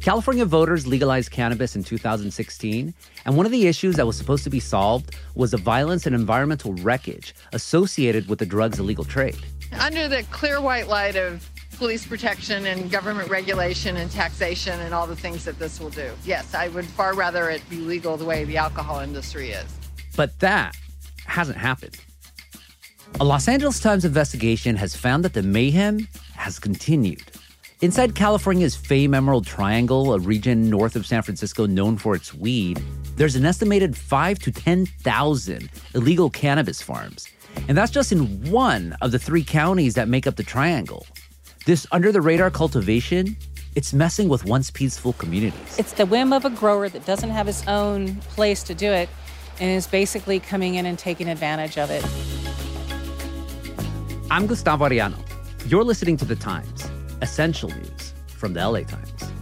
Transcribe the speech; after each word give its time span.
California 0.00 0.46
voters 0.46 0.86
legalized 0.86 1.30
cannabis 1.30 1.76
in 1.76 1.84
2016, 1.84 2.94
and 3.26 3.36
one 3.36 3.44
of 3.44 3.52
the 3.52 3.66
issues 3.66 3.96
that 3.96 4.06
was 4.06 4.16
supposed 4.16 4.44
to 4.44 4.50
be 4.50 4.58
solved 4.58 5.14
was 5.34 5.50
the 5.50 5.58
violence 5.58 6.06
and 6.06 6.14
environmental 6.14 6.72
wreckage 6.74 7.34
associated 7.52 8.26
with 8.26 8.38
the 8.38 8.46
drug's 8.46 8.78
illegal 8.78 9.04
trade. 9.04 9.36
Under 9.78 10.08
the 10.08 10.22
clear 10.30 10.58
white 10.58 10.88
light 10.88 11.16
of 11.16 11.46
police 11.76 12.06
protection 12.06 12.64
and 12.64 12.90
government 12.90 13.28
regulation 13.28 13.98
and 13.98 14.10
taxation 14.10 14.80
and 14.80 14.94
all 14.94 15.06
the 15.06 15.16
things 15.16 15.44
that 15.44 15.58
this 15.58 15.78
will 15.78 15.90
do. 15.90 16.10
Yes, 16.24 16.54
I 16.54 16.68
would 16.68 16.86
far 16.86 17.14
rather 17.14 17.50
it 17.50 17.62
be 17.68 17.76
legal 17.76 18.16
the 18.16 18.24
way 18.24 18.44
the 18.44 18.56
alcohol 18.56 19.00
industry 19.00 19.50
is. 19.50 19.66
But 20.16 20.38
that 20.40 20.76
hasn't 21.26 21.58
happened. 21.58 21.98
A 23.18 23.24
Los 23.24 23.48
Angeles 23.48 23.80
Times 23.80 24.06
investigation 24.06 24.76
has 24.76 24.96
found 24.96 25.24
that 25.24 25.34
the 25.34 25.42
mayhem 25.42 26.08
has 26.36 26.58
continued. 26.58 27.29
Inside 27.82 28.14
California's 28.14 28.76
Fame 28.76 29.14
Emerald 29.14 29.46
Triangle, 29.46 30.12
a 30.12 30.18
region 30.18 30.68
north 30.68 30.96
of 30.96 31.06
San 31.06 31.22
Francisco 31.22 31.64
known 31.64 31.96
for 31.96 32.14
its 32.14 32.34
weed, 32.34 32.78
there's 33.16 33.36
an 33.36 33.46
estimated 33.46 33.96
5 33.96 34.38
to 34.40 34.52
10,000 34.52 35.70
illegal 35.94 36.28
cannabis 36.28 36.82
farms. 36.82 37.26
And 37.68 37.78
that's 37.78 37.90
just 37.90 38.12
in 38.12 38.50
one 38.50 38.94
of 39.00 39.12
the 39.12 39.18
three 39.18 39.42
counties 39.42 39.94
that 39.94 40.08
make 40.08 40.26
up 40.26 40.36
the 40.36 40.42
triangle. 40.42 41.06
This 41.64 41.86
under 41.90 42.12
the 42.12 42.20
radar 42.20 42.50
cultivation, 42.50 43.34
it's 43.74 43.94
messing 43.94 44.28
with 44.28 44.44
once 44.44 44.70
peaceful 44.70 45.14
communities. 45.14 45.78
It's 45.78 45.92
the 45.92 46.04
whim 46.04 46.34
of 46.34 46.44
a 46.44 46.50
grower 46.50 46.90
that 46.90 47.06
doesn't 47.06 47.30
have 47.30 47.46
his 47.46 47.66
own 47.66 48.16
place 48.34 48.62
to 48.64 48.74
do 48.74 48.92
it 48.92 49.08
and 49.58 49.70
is 49.70 49.86
basically 49.86 50.38
coming 50.38 50.74
in 50.74 50.84
and 50.84 50.98
taking 50.98 51.30
advantage 51.30 51.78
of 51.78 51.90
it. 51.90 52.04
I'm 54.30 54.46
Gustavo 54.46 54.86
Arellano. 54.86 55.16
You're 55.66 55.84
listening 55.84 56.16
to 56.18 56.24
The 56.24 56.36
Times, 56.36 56.79
essential 57.22 57.70
news 57.70 58.14
from 58.28 58.54
the 58.54 58.66
LA 58.66 58.80
Times. 58.80 59.32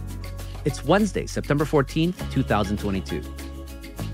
It's 0.65 0.83
Wednesday, 0.83 1.25
September 1.25 1.65
14th, 1.65 2.31
2022. 2.31 3.23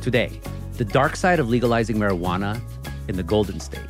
Today, 0.02 0.40
the 0.74 0.86
dark 0.86 1.16
side 1.16 1.40
of 1.40 1.50
legalizing 1.50 1.98
marijuana 1.98 2.62
in 3.08 3.16
the 3.16 3.24
Golden 3.24 3.60
State. 3.60 3.82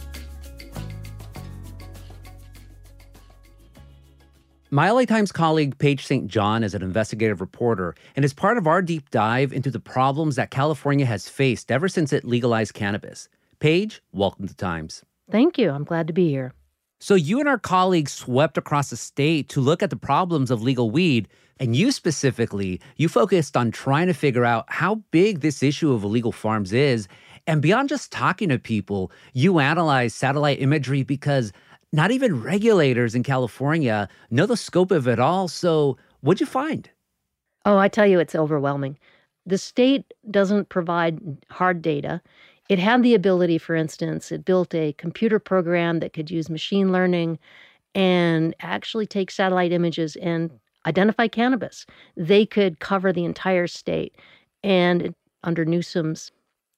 My 4.72 4.90
LA 4.90 5.06
Times 5.06 5.32
colleague 5.32 5.78
Paige 5.78 6.06
St. 6.06 6.28
John 6.28 6.64
is 6.64 6.74
an 6.74 6.82
investigative 6.82 7.40
reporter 7.40 7.96
and 8.16 8.26
is 8.26 8.34
part 8.34 8.58
of 8.58 8.68
our 8.68 8.82
deep 8.82 9.10
dive 9.10 9.54
into 9.54 9.72
the 9.72 9.80
problems 9.80 10.36
that 10.36 10.52
California 10.52 11.06
has 11.06 11.30
faced 11.30 11.72
ever 11.72 11.88
since 11.88 12.12
it 12.12 12.26
legalized 12.26 12.74
cannabis. 12.74 13.30
Paige, 13.60 14.02
welcome 14.12 14.48
to 14.48 14.56
Times. 14.56 15.04
Thank 15.32 15.58
you. 15.58 15.70
I'm 15.72 15.84
glad 15.84 16.08
to 16.08 16.14
be 16.14 16.30
here. 16.30 16.54
So, 17.00 17.16
you 17.16 17.40
and 17.40 17.50
our 17.50 17.60
colleagues 17.60 18.14
swept 18.14 18.58
across 18.58 18.90
the 18.90 18.98
state 18.98 19.50
to 19.50 19.62
look 19.62 19.84
at 19.84 19.90
the 19.90 19.96
problems 19.96 20.50
of 20.50 20.62
legal 20.62 20.90
weed. 20.90 21.28
And 21.60 21.76
you 21.76 21.92
specifically, 21.92 22.82
you 22.98 23.08
focused 23.08 23.56
on 23.56 23.72
trying 23.72 24.08
to 24.08 24.14
figure 24.14 24.46
out 24.46 24.66
how 24.68 24.96
big 25.12 25.40
this 25.40 25.64
issue 25.64 25.94
of 25.94 26.04
illegal 26.04 26.32
farms 26.32 26.74
is. 26.74 27.08
And 27.48 27.62
beyond 27.62 27.90
just 27.90 28.12
talking 28.12 28.50
to 28.50 28.60
people, 28.60 29.12
you 29.34 29.60
analyzed 29.60 30.16
satellite 30.16 30.60
imagery 30.62 31.04
because 31.04 31.54
not 31.92 32.12
even 32.12 32.42
regulators 32.42 33.16
in 33.16 33.24
California 33.24 34.10
know 34.32 34.46
the 34.46 34.58
scope 34.58 34.92
of 34.92 35.08
it 35.08 35.20
all. 35.20 35.48
So, 35.48 35.98
what'd 36.22 36.42
you 36.42 36.46
find? 36.46 36.90
Oh, 37.66 37.78
I 37.78 37.88
tell 37.88 38.06
you, 38.06 38.20
it's 38.20 38.36
overwhelming. 38.36 38.98
The 39.46 39.58
state 39.58 40.14
doesn't 40.30 40.70
provide 40.70 41.20
hard 41.50 41.82
data. 41.82 42.22
It 42.68 42.80
had 42.80 43.04
the 43.04 43.14
ability, 43.14 43.58
for 43.58 43.76
instance, 43.76 44.32
it 44.32 44.46
built 44.46 44.74
a 44.74 44.94
computer 44.94 45.40
program 45.40 46.00
that 46.00 46.14
could 46.14 46.32
use 46.32 46.50
machine 46.50 46.92
learning 46.92 47.38
and 47.94 48.56
actually 48.60 49.06
take 49.06 49.32
satellite 49.32 49.72
images 49.72 50.16
and 50.18 50.50
hmm. 50.50 50.58
identify 50.86 51.28
cannabis. 51.28 51.86
They 52.18 52.46
could 52.46 52.80
cover 52.80 53.14
the 53.14 53.26
entire 53.26 53.68
state. 53.68 54.16
And 54.64 55.14
under 55.44 55.64
Newsom's 55.64 56.32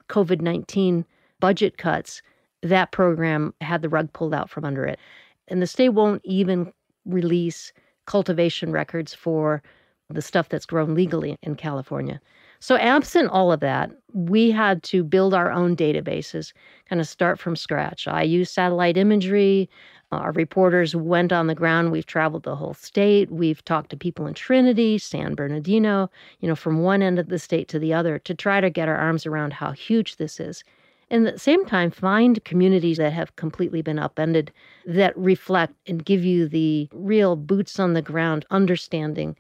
COVID 0.10 0.42
19 0.42 1.06
budget 1.40 1.78
cuts, 1.78 2.22
that 2.64 2.92
program 2.92 3.54
had 3.62 3.82
the 3.82 3.90
rug 3.90 4.12
pulled 4.14 4.34
out 4.34 4.50
from 4.50 4.66
under 4.66 4.86
it. 4.86 5.00
And 5.48 5.62
the 5.62 5.68
state 5.68 5.90
won't 5.90 6.22
even 6.26 6.74
release 7.06 7.72
cultivation 8.06 8.72
records 8.72 9.14
for 9.14 9.62
the 10.10 10.22
stuff 10.22 10.50
that's 10.50 10.66
grown 10.66 10.96
legally 10.96 11.38
in 11.42 11.56
California. 11.56 12.20
So, 12.60 12.76
absent 12.78 13.30
all 13.30 13.52
of 13.52 13.60
that, 13.60 13.92
we 14.14 14.52
had 14.52 14.82
to 14.84 15.04
build 15.04 15.34
our 15.34 15.52
own 15.52 15.76
databases, 15.76 16.54
kind 16.90 17.00
of 17.00 17.08
start 17.08 17.40
from 17.40 17.56
scratch. 17.56 18.08
I 18.08 18.24
used 18.24 18.52
satellite 18.52 18.98
imagery. 18.98 19.70
Uh, 20.12 20.18
our 20.18 20.32
reporters 20.32 20.96
went 20.96 21.34
on 21.34 21.48
the 21.48 21.56
ground. 21.56 21.92
We've 21.92 22.06
traveled 22.06 22.44
the 22.44 22.56
whole 22.56 22.74
state. 22.74 23.30
We've 23.30 23.64
talked 23.64 23.90
to 23.92 23.98
people 23.98 24.26
in 24.26 24.34
Trinity, 24.34 24.98
San 24.98 25.36
Bernardino, 25.36 26.10
you 26.40 26.48
know, 26.48 26.56
from 26.56 26.82
one 26.82 27.02
end 27.02 27.20
of 27.20 27.30
the 27.30 27.40
state 27.40 27.68
to 27.70 27.80
the 27.80 27.94
other 27.94 28.18
to 28.20 28.34
try 28.34 28.62
to 28.62 28.70
get 28.70 28.90
our 28.90 28.98
arms 28.98 29.26
around 29.26 29.54
how 29.54 29.72
huge 29.72 30.16
this 30.16 30.40
is 30.40 30.64
and 31.10 31.28
at 31.28 31.34
the 31.34 31.40
same 31.40 31.66
time 31.66 31.92
find 31.92 32.44
communities 32.44 32.98
that 32.98 33.14
have 33.14 33.36
completely 33.36 33.82
been 33.82 34.00
upended 34.00 34.52
that 34.86 35.18
reflect 35.18 35.74
and 35.88 36.04
give 36.04 36.26
you 36.26 36.48
the 36.48 36.90
real 36.92 37.36
boots 37.36 37.80
on 37.80 37.94
the 37.94 38.02
ground 38.02 38.46
understanding 38.50 39.36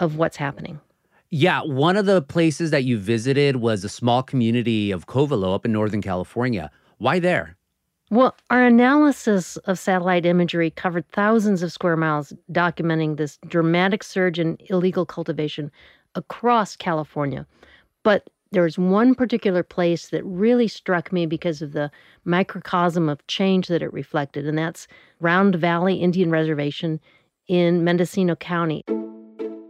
of 0.00 0.16
what's 0.16 0.36
happening. 0.36 0.80
Yeah, 1.36 1.62
one 1.62 1.96
of 1.96 2.06
the 2.06 2.22
places 2.22 2.70
that 2.70 2.84
you 2.84 2.96
visited 2.96 3.56
was 3.56 3.82
a 3.82 3.88
small 3.88 4.22
community 4.22 4.92
of 4.92 5.08
Covelo 5.08 5.52
up 5.52 5.64
in 5.64 5.72
Northern 5.72 6.00
California. 6.00 6.70
Why 6.98 7.18
there? 7.18 7.56
Well, 8.08 8.36
our 8.50 8.62
analysis 8.62 9.56
of 9.64 9.76
satellite 9.76 10.26
imagery 10.26 10.70
covered 10.70 11.08
thousands 11.08 11.64
of 11.64 11.72
square 11.72 11.96
miles, 11.96 12.32
documenting 12.52 13.16
this 13.16 13.40
dramatic 13.48 14.04
surge 14.04 14.38
in 14.38 14.58
illegal 14.70 15.04
cultivation 15.04 15.72
across 16.14 16.76
California. 16.76 17.48
But 18.04 18.30
there 18.52 18.62
was 18.62 18.78
one 18.78 19.16
particular 19.16 19.64
place 19.64 20.10
that 20.10 20.22
really 20.22 20.68
struck 20.68 21.12
me 21.12 21.26
because 21.26 21.60
of 21.62 21.72
the 21.72 21.90
microcosm 22.24 23.08
of 23.08 23.26
change 23.26 23.66
that 23.66 23.82
it 23.82 23.92
reflected, 23.92 24.46
and 24.46 24.56
that's 24.56 24.86
Round 25.18 25.56
Valley 25.56 25.96
Indian 25.96 26.30
Reservation 26.30 27.00
in 27.48 27.82
Mendocino 27.82 28.36
County. 28.36 28.84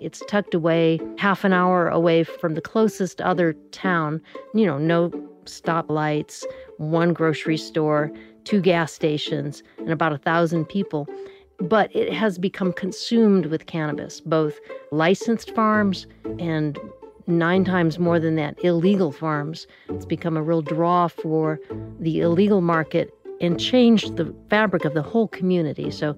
It's 0.04 0.22
tucked 0.28 0.52
away 0.54 1.00
half 1.16 1.44
an 1.44 1.54
hour 1.54 1.88
away 1.88 2.24
from 2.24 2.54
the 2.54 2.60
closest 2.60 3.22
other 3.22 3.54
town, 3.72 4.20
you 4.52 4.66
know, 4.66 4.76
no 4.76 5.08
stoplights, 5.44 6.44
one 6.76 7.14
grocery 7.14 7.56
store, 7.56 8.12
two 8.44 8.60
gas 8.60 8.92
stations, 8.92 9.62
and 9.78 9.90
about 9.90 10.12
a 10.12 10.18
thousand 10.18 10.66
people. 10.66 11.08
But 11.58 11.94
it 11.96 12.12
has 12.12 12.36
become 12.36 12.72
consumed 12.72 13.46
with 13.46 13.64
cannabis, 13.64 14.20
both 14.20 14.58
licensed 14.90 15.54
farms 15.54 16.06
and 16.38 16.78
nine 17.26 17.64
times 17.64 17.98
more 17.98 18.20
than 18.20 18.36
that 18.36 18.62
illegal 18.62 19.10
farms. 19.10 19.66
It's 19.88 20.04
become 20.04 20.36
a 20.36 20.42
real 20.42 20.60
draw 20.60 21.08
for 21.08 21.58
the 21.98 22.20
illegal 22.20 22.60
market 22.60 23.14
and 23.40 23.58
changed 23.58 24.16
the 24.16 24.34
fabric 24.50 24.84
of 24.84 24.92
the 24.94 25.02
whole 25.02 25.28
community. 25.28 25.90
So 25.90 26.16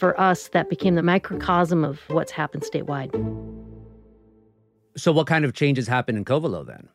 for 0.00 0.18
us, 0.18 0.48
that 0.48 0.70
became 0.70 0.94
the 0.94 1.02
microcosm 1.02 1.84
of 1.84 2.00
what's 2.08 2.32
happened 2.32 2.64
statewide. 2.64 3.12
So, 4.96 5.12
what 5.12 5.26
kind 5.26 5.44
of 5.44 5.52
changes 5.52 5.86
happened 5.86 6.18
in 6.18 6.24
Covelo 6.24 6.66
then? 6.66 6.88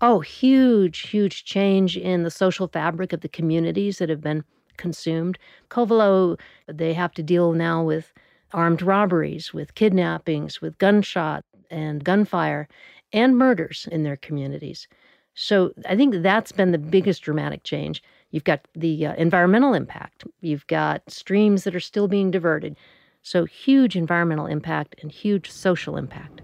Oh, 0.00 0.20
huge, 0.20 1.00
huge 1.00 1.44
change 1.44 1.96
in 1.96 2.22
the 2.22 2.30
social 2.30 2.68
fabric 2.68 3.12
of 3.12 3.20
the 3.20 3.28
communities 3.28 3.98
that 3.98 4.08
have 4.08 4.22
been 4.22 4.44
consumed. 4.78 5.38
Covelo, 5.68 6.40
they 6.66 6.94
have 6.94 7.12
to 7.14 7.22
deal 7.22 7.52
now 7.52 7.82
with 7.82 8.14
armed 8.52 8.80
robberies, 8.80 9.52
with 9.52 9.74
kidnappings, 9.74 10.62
with 10.62 10.78
gunshot 10.78 11.44
and 11.70 12.02
gunfire 12.02 12.66
and 13.12 13.36
murders 13.36 13.86
in 13.92 14.02
their 14.02 14.16
communities. 14.16 14.88
So 15.34 15.72
I 15.88 15.96
think 15.96 16.22
that's 16.22 16.52
been 16.52 16.72
the 16.72 16.78
biggest 16.78 17.22
dramatic 17.22 17.62
change. 17.62 18.02
You've 18.30 18.44
got 18.44 18.66
the 18.74 19.06
uh, 19.06 19.14
environmental 19.14 19.74
impact, 19.74 20.24
you've 20.40 20.66
got 20.66 21.02
streams 21.10 21.64
that 21.64 21.74
are 21.74 21.80
still 21.80 22.08
being 22.08 22.30
diverted. 22.30 22.76
So 23.22 23.44
huge 23.44 23.96
environmental 23.96 24.46
impact 24.46 24.96
and 25.02 25.12
huge 25.12 25.50
social 25.50 25.98
impact. 25.98 26.40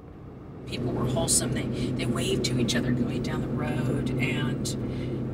People 0.66 0.92
were 0.92 1.06
wholesome. 1.06 1.52
They, 1.52 1.62
they 1.62 2.04
waved 2.04 2.44
to 2.46 2.58
each 2.58 2.76
other 2.76 2.90
going 2.90 3.22
down 3.22 3.40
the 3.40 3.48
road, 3.48 4.10
and 4.10 4.68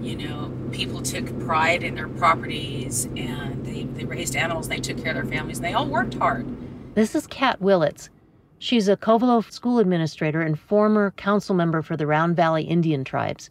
you 0.03 0.17
know, 0.17 0.53
people 0.73 1.01
took 1.01 1.39
pride 1.41 1.85
in 1.85 1.95
their 1.95 2.09
properties 2.09 3.05
and 3.17 3.65
they, 3.65 3.85
they 3.85 4.05
raised 4.05 4.35
animals, 4.35 4.69
they 4.69 4.81
took 4.81 4.99
care 4.99 5.11
of 5.11 5.15
their 5.15 5.25
families, 5.25 5.59
and 5.59 5.65
they 5.65 5.75
all 5.75 5.87
worked 5.87 6.15
hard. 6.15 6.47
This 6.95 7.15
is 7.15 7.27
Kat 7.29 7.61
Willits. 7.61 8.11
She's 8.59 8.89
a 8.89 8.97
Covelo 8.97 9.49
school 9.51 9.79
administrator 9.79 10.41
and 10.41 10.59
former 10.59 11.13
council 11.13 11.55
member 11.55 11.83
for 11.83 11.97
the 11.97 12.07
Round 12.07 12.37
Valley 12.37 12.65
Indian 12.65 13.05
tribes. 13.05 13.49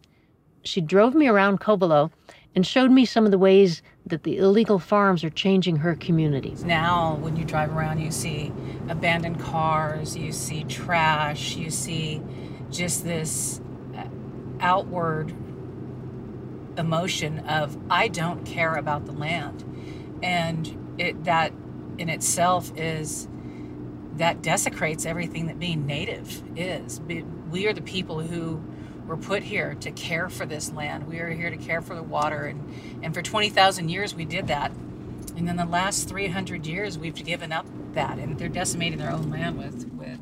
She 0.63 0.81
drove 0.81 1.15
me 1.15 1.27
around 1.27 1.61
Covelo 1.61 2.11
and 2.56 2.65
showed 2.65 2.92
me 2.92 3.06
some 3.06 3.25
of 3.25 3.31
the 3.31 3.38
ways 3.38 3.81
that 4.06 4.24
the 4.24 4.38
illegal 4.38 4.80
farms 4.80 5.24
are 5.24 5.30
changing 5.30 5.77
her 5.77 5.95
community. 5.95 6.56
Now, 6.65 7.15
when 7.15 7.36
you 7.36 7.45
drive 7.45 7.75
around, 7.75 8.00
you 8.00 8.12
see 8.12 8.51
abandoned 8.89 9.39
cars, 9.39 10.18
you 10.18 10.31
see 10.31 10.63
trash, 10.65 11.56
you 11.56 11.69
see 11.69 12.21
just 12.69 13.03
this 13.03 13.62
uh, 13.95 14.06
outward 14.59 15.33
emotion 16.77 17.39
of 17.39 17.77
I 17.89 18.07
don't 18.07 18.45
care 18.45 18.75
about 18.75 19.06
the 19.06 19.12
land. 19.12 19.63
And 20.24 20.95
it 20.98 21.24
that 21.25 21.53
in 21.98 22.09
itself 22.09 22.71
is 22.75 23.27
that 24.15 24.42
desecrates 24.42 25.06
everything 25.06 25.48
that 25.48 25.59
being 25.59 25.86
native 25.86 26.44
is. 26.56 27.00
We 27.50 27.68
are 27.68 27.74
the 27.74 27.81
people 27.81 28.19
who 28.19 28.62
were 29.07 29.18
put 29.18 29.44
here 29.44 29.75
to 29.81 29.92
care 29.92 30.30
for 30.30 30.45
this 30.45 30.71
land. 30.71 31.07
We 31.07 31.19
are 31.19 31.30
here 31.30 31.50
to 31.50 31.57
care 31.57 31.81
for 31.81 31.95
the 31.95 32.03
water. 32.03 32.45
And, 32.45 32.74
and 33.03 33.13
for 33.13 33.21
20,000 33.21 33.89
years, 33.89 34.15
we 34.15 34.25
did 34.25 34.48
that. 34.48 34.71
And 35.36 35.48
then 35.48 35.57
the 35.57 35.65
last 35.65 36.07
300 36.07 36.65
years, 36.65 36.98
we've 36.98 37.15
given 37.15 37.51
up 37.51 37.65
that. 37.94 38.18
And 38.18 38.38
they're 38.38 38.50
decimating 38.50 39.00
their 39.00 39.12
own 39.12 39.30
land 39.30 39.57
with, 39.57 39.92
with 39.94 40.19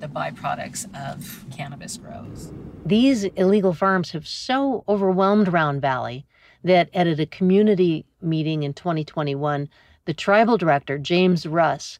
the 0.00 0.08
byproducts 0.08 0.86
of 0.94 1.44
cannabis 1.56 1.96
grows. 1.96 2.52
These 2.84 3.24
illegal 3.24 3.72
farms 3.72 4.10
have 4.10 4.26
so 4.26 4.84
overwhelmed 4.88 5.48
Round 5.52 5.80
Valley 5.80 6.26
that 6.62 6.88
at 6.94 7.06
a 7.06 7.26
community 7.26 8.04
meeting 8.20 8.62
in 8.62 8.74
2021, 8.74 9.68
the 10.06 10.14
tribal 10.14 10.58
director, 10.58 10.98
James 10.98 11.46
Russ, 11.46 11.98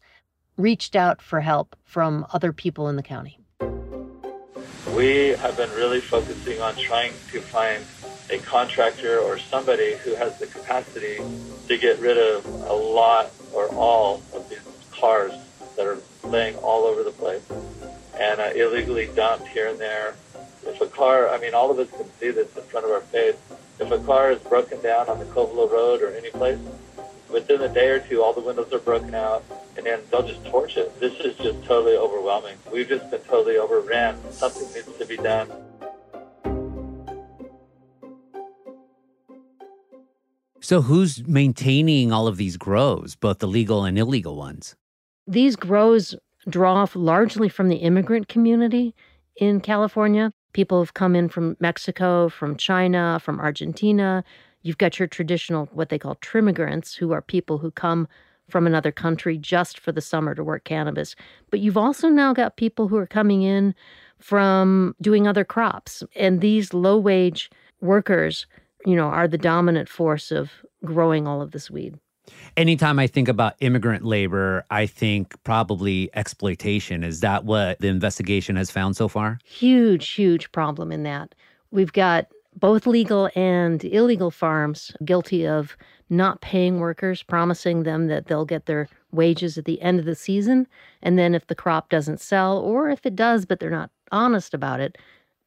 reached 0.57 0.95
out 0.95 1.21
for 1.21 1.41
help 1.41 1.75
from 1.83 2.25
other 2.33 2.53
people 2.53 2.87
in 2.87 2.95
the 2.95 3.03
county. 3.03 3.39
We 4.95 5.31
have 5.31 5.57
been 5.57 5.71
really 5.71 5.99
focusing 5.99 6.61
on 6.61 6.77
trying 6.77 7.11
to 7.33 7.41
find 7.41 7.83
a 8.29 8.37
contractor 8.45 9.19
or 9.19 9.37
somebody 9.37 9.95
who 9.97 10.15
has 10.15 10.39
the 10.39 10.47
capacity 10.47 11.19
to 11.67 11.77
get 11.77 11.99
rid 11.99 12.17
of 12.17 12.45
a 12.45 12.73
lot 12.73 13.29
or 13.51 13.67
all 13.75 14.21
of 14.33 14.47
these 14.49 14.61
cars 14.97 15.33
that 15.75 15.85
are 15.85 15.97
laying 16.23 16.55
all 16.59 16.85
over 16.85 17.03
the 17.03 17.11
place 17.11 17.43
and 18.17 18.39
uh, 18.39 18.51
illegally 18.55 19.09
dumped 19.13 19.49
here 19.49 19.67
and 19.67 19.79
there. 19.79 20.15
If 20.65 20.79
a 20.79 20.87
car, 20.87 21.27
I 21.27 21.39
mean, 21.39 21.53
all 21.53 21.69
of 21.69 21.77
us 21.77 21.89
can 21.89 22.09
see 22.17 22.31
this 22.31 22.55
in 22.55 22.63
front 22.63 22.85
of 22.85 22.91
our 22.93 23.01
face. 23.01 23.35
If 23.81 23.91
a 23.91 23.99
car 23.99 24.31
is 24.31 24.39
broken 24.39 24.81
down 24.81 25.09
on 25.09 25.19
the 25.19 25.25
Covelo 25.25 25.69
Road 25.69 26.03
or 26.03 26.15
any 26.15 26.29
place, 26.29 26.59
within 27.29 27.61
a 27.61 27.67
day 27.67 27.89
or 27.89 27.99
two, 27.99 28.23
all 28.23 28.31
the 28.31 28.39
windows 28.39 28.71
are 28.71 28.79
broken 28.79 29.13
out, 29.13 29.43
and 29.77 29.85
then 29.85 29.99
they'll 30.11 30.27
just 30.27 30.45
torch 30.45 30.77
it. 30.77 30.99
This 30.99 31.13
is 31.19 31.35
just 31.37 31.63
totally 31.65 31.97
overwhelming. 31.97 32.57
We've 32.71 32.87
just 32.87 33.09
been 33.11 33.21
totally 33.21 33.57
overran. 33.57 34.17
Something 34.31 34.67
needs 34.73 34.97
to 34.97 35.05
be 35.05 35.17
done. 35.17 35.49
So, 40.61 40.81
who's 40.81 41.27
maintaining 41.27 42.11
all 42.11 42.27
of 42.27 42.37
these 42.37 42.57
grows, 42.57 43.15
both 43.15 43.39
the 43.39 43.47
legal 43.47 43.83
and 43.83 43.99
illegal 43.99 44.35
ones? 44.35 44.75
These 45.27 45.55
grows 45.55 46.15
draw 46.49 46.73
off 46.75 46.95
largely 46.95 47.49
from 47.49 47.69
the 47.69 47.77
immigrant 47.77 48.27
community 48.27 48.95
in 49.35 49.61
California. 49.61 50.31
People 50.53 50.79
have 50.79 50.93
come 50.93 51.15
in 51.15 51.29
from 51.29 51.55
Mexico, 51.59 52.29
from 52.29 52.55
China, 52.55 53.19
from 53.21 53.39
Argentina, 53.39 54.23
You've 54.65 54.79
got 54.79 54.97
your 54.97 55.07
traditional, 55.07 55.67
what 55.73 55.89
they 55.89 55.99
call 55.99 56.15
trimigrants, 56.15 56.95
who 56.97 57.11
are 57.11 57.21
people 57.21 57.59
who 57.59 57.69
come 57.69 58.07
from 58.49 58.67
another 58.67 58.91
country 58.91 59.37
just 59.37 59.79
for 59.79 59.91
the 59.91 60.01
summer 60.01 60.35
to 60.35 60.43
work 60.43 60.63
cannabis. 60.63 61.15
But 61.49 61.59
you've 61.59 61.77
also 61.77 62.09
now 62.09 62.33
got 62.33 62.57
people 62.57 62.87
who 62.87 62.97
are 62.97 63.07
coming 63.07 63.41
in 63.41 63.73
from 64.19 64.95
doing 65.01 65.27
other 65.27 65.43
crops. 65.43 66.03
And 66.15 66.41
these 66.41 66.73
low 66.73 66.97
wage 66.97 67.49
workers, 67.81 68.45
you 68.85 68.95
know, 68.95 69.07
are 69.07 69.27
the 69.27 69.37
dominant 69.37 69.89
force 69.89 70.31
of 70.31 70.51
growing 70.83 71.27
all 71.27 71.41
of 71.41 71.51
this 71.51 71.69
weed. 71.69 71.97
Anytime 72.57 72.97
I 72.97 73.07
think 73.07 73.27
about 73.27 73.55
immigrant 73.59 74.03
labor, 74.03 74.65
I 74.71 74.87
think 74.87 75.35
probably 75.43 76.09
exploitation. 76.15 77.03
Is 77.03 77.19
that 77.19 77.45
what 77.45 77.79
the 77.79 77.87
investigation 77.87 78.55
has 78.55 78.71
found 78.71 78.95
so 78.95 79.07
far? 79.07 79.39
Huge, 79.43 80.09
huge 80.11 80.51
problem 80.51 80.91
in 80.91 81.03
that. 81.03 81.35
We've 81.71 81.93
got 81.93 82.27
both 82.55 82.87
legal 82.87 83.29
and 83.35 83.83
illegal 83.85 84.31
farms 84.31 84.91
guilty 85.03 85.45
of 85.47 85.75
not 86.09 86.41
paying 86.41 86.79
workers, 86.79 87.23
promising 87.23 87.83
them 87.83 88.07
that 88.07 88.27
they'll 88.27 88.45
get 88.45 88.65
their 88.65 88.87
wages 89.11 89.57
at 89.57 89.65
the 89.65 89.81
end 89.81 89.99
of 89.99 90.05
the 90.05 90.15
season. 90.15 90.67
And 91.01 91.17
then 91.17 91.33
if 91.33 91.47
the 91.47 91.55
crop 91.55 91.89
doesn't 91.89 92.21
sell, 92.21 92.59
or 92.59 92.89
if 92.89 93.05
it 93.05 93.15
does, 93.15 93.45
but 93.45 93.59
they're 93.59 93.69
not 93.69 93.89
honest 94.11 94.53
about 94.53 94.79
it, 94.79 94.97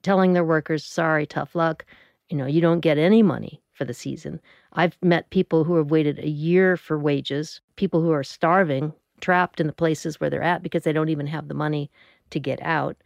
telling 0.03 0.33
their 0.33 0.45
workers, 0.45 0.85
sorry, 0.85 1.27
tough 1.27 1.55
luck, 1.55 1.85
you 2.29 2.37
know, 2.37 2.47
you 2.47 2.61
don't 2.61 2.81
get 2.81 2.99
any 2.99 3.23
money 3.23 3.63
for 3.73 3.85
the 3.85 3.95
season. 3.95 4.41
I've 4.73 4.97
met 5.03 5.31
people 5.31 5.65
who 5.65 5.77
have 5.77 5.91
waited 5.91 6.19
a 6.19 6.29
year 6.29 6.77
for 6.77 6.99
wages, 6.99 7.61
people 7.77 8.03
who 8.03 8.11
are 8.11 8.25
starving, 8.25 8.93
trapped 9.21 9.61
in 9.61 9.67
the 9.67 9.73
places 9.73 10.21
where 10.21 10.31
they're 10.31 10.43
at 10.43 10.63
because 10.63 10.83
they 10.83 10.93
don't 10.93 11.09
even 11.09 11.27
have 11.27 11.49
the 11.49 11.55
money 11.55 11.91
to 12.31 12.41
get 12.41 12.61
out. 12.63 12.97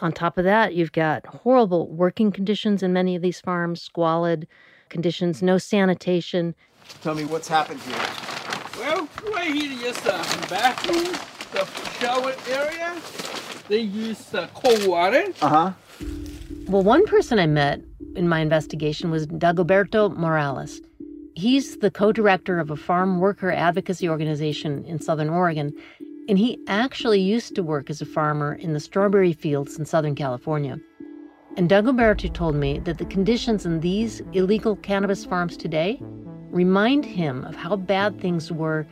On 0.00 0.12
top 0.12 0.36
of 0.36 0.44
that, 0.44 0.74
you've 0.74 0.92
got 0.92 1.24
horrible 1.24 1.88
working 1.88 2.30
conditions 2.30 2.82
in 2.82 2.92
many 2.92 3.16
of 3.16 3.22
these 3.22 3.40
farms, 3.40 3.80
squalid 3.80 4.46
conditions, 4.90 5.42
no 5.42 5.56
sanitation. 5.56 6.54
Tell 7.02 7.14
me 7.14 7.24
what's 7.24 7.48
happened 7.48 7.80
here. 7.80 7.96
Well, 8.78 9.08
right 9.32 9.52
here 9.54 9.88
is 9.88 9.96
the 10.00 10.46
bathroom, 10.50 11.14
the 11.52 11.64
shower 11.98 12.34
area. 12.46 12.94
They 13.68 13.80
use 13.80 14.34
uh, 14.34 14.48
cold 14.54 14.86
water. 14.86 15.24
Uh 15.40 15.48
huh. 15.48 15.72
Well, 16.68 16.82
one 16.82 17.06
person 17.06 17.38
I 17.38 17.46
met 17.46 17.80
in 18.16 18.28
my 18.28 18.40
investigation 18.40 19.10
was 19.10 19.26
Dagoberto 19.26 20.14
Morales. 20.14 20.82
He's 21.34 21.78
the 21.78 21.90
co 21.90 22.12
director 22.12 22.58
of 22.58 22.70
a 22.70 22.76
farm 22.76 23.18
worker 23.18 23.50
advocacy 23.50 24.08
organization 24.08 24.84
in 24.84 25.00
Southern 25.00 25.30
Oregon, 25.30 25.72
and 26.28 26.38
he 26.38 26.58
actually 26.66 27.20
used 27.20 27.54
to 27.54 27.62
work 27.62 27.90
as 27.90 28.00
a 28.00 28.06
farmer 28.06 28.54
in 28.54 28.72
the 28.72 28.80
strawberry 28.80 29.32
fields 29.32 29.78
in 29.78 29.84
Southern 29.84 30.14
California. 30.14 30.78
And 31.56 31.68
Doug 31.68 31.86
Dagoberto 31.86 32.32
told 32.32 32.54
me 32.54 32.80
that 32.80 32.98
the 32.98 33.06
conditions 33.06 33.64
in 33.64 33.80
these 33.80 34.20
illegal 34.32 34.76
cannabis 34.76 35.24
farms 35.24 35.56
today 35.56 35.98
remind 36.50 37.04
him 37.04 37.44
of 37.44 37.56
how 37.56 37.76
bad 37.76 38.20
things 38.20 38.52
were 38.52 38.86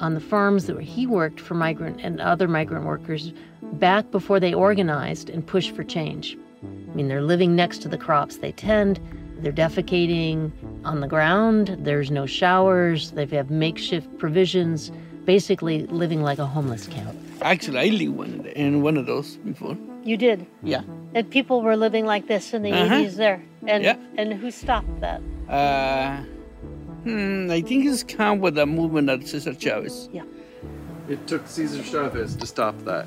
on 0.00 0.14
the 0.14 0.20
farms 0.20 0.66
that 0.66 0.80
he 0.80 1.06
worked 1.06 1.40
for 1.40 1.54
migrant 1.54 2.00
and 2.02 2.20
other 2.20 2.48
migrant 2.48 2.84
workers 2.84 3.32
back 3.74 4.10
before 4.10 4.40
they 4.40 4.54
organized 4.54 5.28
and 5.28 5.46
pushed 5.46 5.74
for 5.74 5.84
change. 5.84 6.36
I 6.62 6.94
mean, 6.94 7.08
they're 7.08 7.22
living 7.22 7.54
next 7.54 7.82
to 7.82 7.88
the 7.88 7.98
crops 7.98 8.38
they 8.38 8.52
tend, 8.52 9.00
they're 9.40 9.52
defecating 9.52 10.50
on 10.84 11.00
the 11.00 11.06
ground, 11.06 11.76
there's 11.80 12.10
no 12.10 12.26
showers, 12.26 13.12
they 13.12 13.26
have 13.26 13.50
makeshift 13.50 14.18
provisions 14.18 14.90
basically 15.28 15.86
living 15.88 16.22
like 16.22 16.38
a 16.38 16.46
homeless 16.46 16.86
camp. 16.86 17.14
Actually, 17.42 17.78
I 17.78 17.88
lived 17.88 18.16
one 18.16 18.46
in 18.56 18.80
one 18.80 18.96
of 18.96 19.04
those 19.04 19.36
before. 19.36 19.76
You 20.02 20.16
did? 20.16 20.46
Yeah. 20.62 20.82
And 21.14 21.30
people 21.30 21.60
were 21.60 21.76
living 21.76 22.06
like 22.06 22.28
this 22.28 22.54
in 22.54 22.62
the 22.62 22.72
uh-huh. 22.72 22.94
80s 22.94 23.16
there. 23.16 23.42
And 23.66 23.84
yeah. 23.84 23.96
and 24.16 24.32
who 24.32 24.50
stopped 24.50 25.00
that? 25.00 25.20
Uh, 25.46 26.22
hmm, 27.04 27.50
I 27.50 27.60
think 27.60 27.84
it's 27.84 28.02
kind 28.02 28.38
of 28.38 28.40
with 28.40 28.54
the 28.54 28.64
movement 28.64 29.10
of 29.10 29.28
Cesar 29.28 29.52
Chavez. 29.52 30.08
Yeah. 30.10 30.24
It 31.10 31.26
took 31.26 31.46
Cesar 31.46 31.82
Chavez 31.82 32.34
to 32.36 32.46
stop 32.46 32.78
that. 32.86 33.06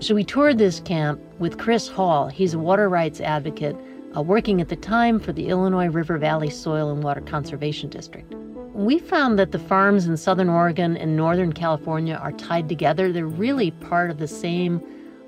So 0.00 0.14
we 0.14 0.24
toured 0.24 0.56
this 0.56 0.80
camp 0.80 1.20
with 1.38 1.58
Chris 1.58 1.88
Hall. 1.88 2.28
He's 2.28 2.54
a 2.54 2.58
water 2.58 2.88
rights 2.88 3.20
advocate 3.20 3.76
uh, 4.16 4.22
working 4.22 4.62
at 4.62 4.70
the 4.70 4.76
time 4.76 5.20
for 5.20 5.32
the 5.34 5.48
Illinois 5.48 5.90
River 5.90 6.16
Valley 6.16 6.48
Soil 6.48 6.90
and 6.90 7.02
Water 7.02 7.20
Conservation 7.20 7.90
District. 7.90 8.32
We 8.74 8.98
found 8.98 9.38
that 9.38 9.52
the 9.52 9.58
farms 9.58 10.06
in 10.06 10.16
southern 10.16 10.48
Oregon 10.48 10.96
and 10.96 11.16
northern 11.16 11.52
California 11.52 12.14
are 12.14 12.32
tied 12.32 12.68
together. 12.68 13.12
They're 13.12 13.26
really 13.26 13.70
part 13.70 14.10
of 14.10 14.18
the 14.18 14.28
same 14.28 14.82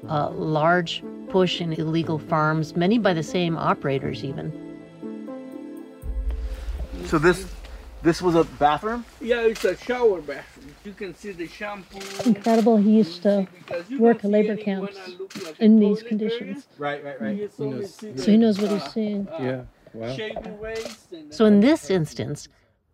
uh, 0.08 0.30
large 0.30 1.02
push 1.28 1.60
in 1.60 1.72
illegal 1.74 2.18
farms, 2.18 2.74
many 2.74 2.98
by 2.98 3.12
the 3.12 3.22
same 3.22 3.56
operators, 3.56 4.24
even. 4.24 4.52
So 7.06 7.18
this 7.18 7.46
this 8.02 8.20
was 8.20 8.34
a 8.34 8.44
bathroom? 8.44 9.04
Yeah, 9.20 9.40
it's 9.40 9.64
a 9.64 9.76
shower 9.76 10.20
bathroom. 10.20 10.74
You 10.84 10.92
can 10.92 11.14
see 11.14 11.32
the 11.32 11.46
shampoo. 11.46 12.00
Incredible. 12.26 12.76
He 12.76 12.90
used 12.98 13.22
to 13.22 13.46
work 13.98 14.22
labor 14.24 14.56
camps 14.56 14.98
like 15.42 15.58
in 15.58 15.78
these 15.78 16.02
conditions. 16.02 16.66
Right, 16.76 17.02
right, 17.02 17.20
right. 17.20 17.50
He 17.56 17.64
knows, 17.64 17.94
so 17.94 18.30
he 18.30 18.36
knows 18.36 18.60
what 18.60 18.70
he's 18.72 18.92
seeing. 18.92 19.26
Uh, 19.28 19.38
yeah. 19.40 19.62
Wow. 19.94 20.16
So 21.30 21.46
in 21.46 21.60
this 21.60 21.88
instance, 21.88 22.48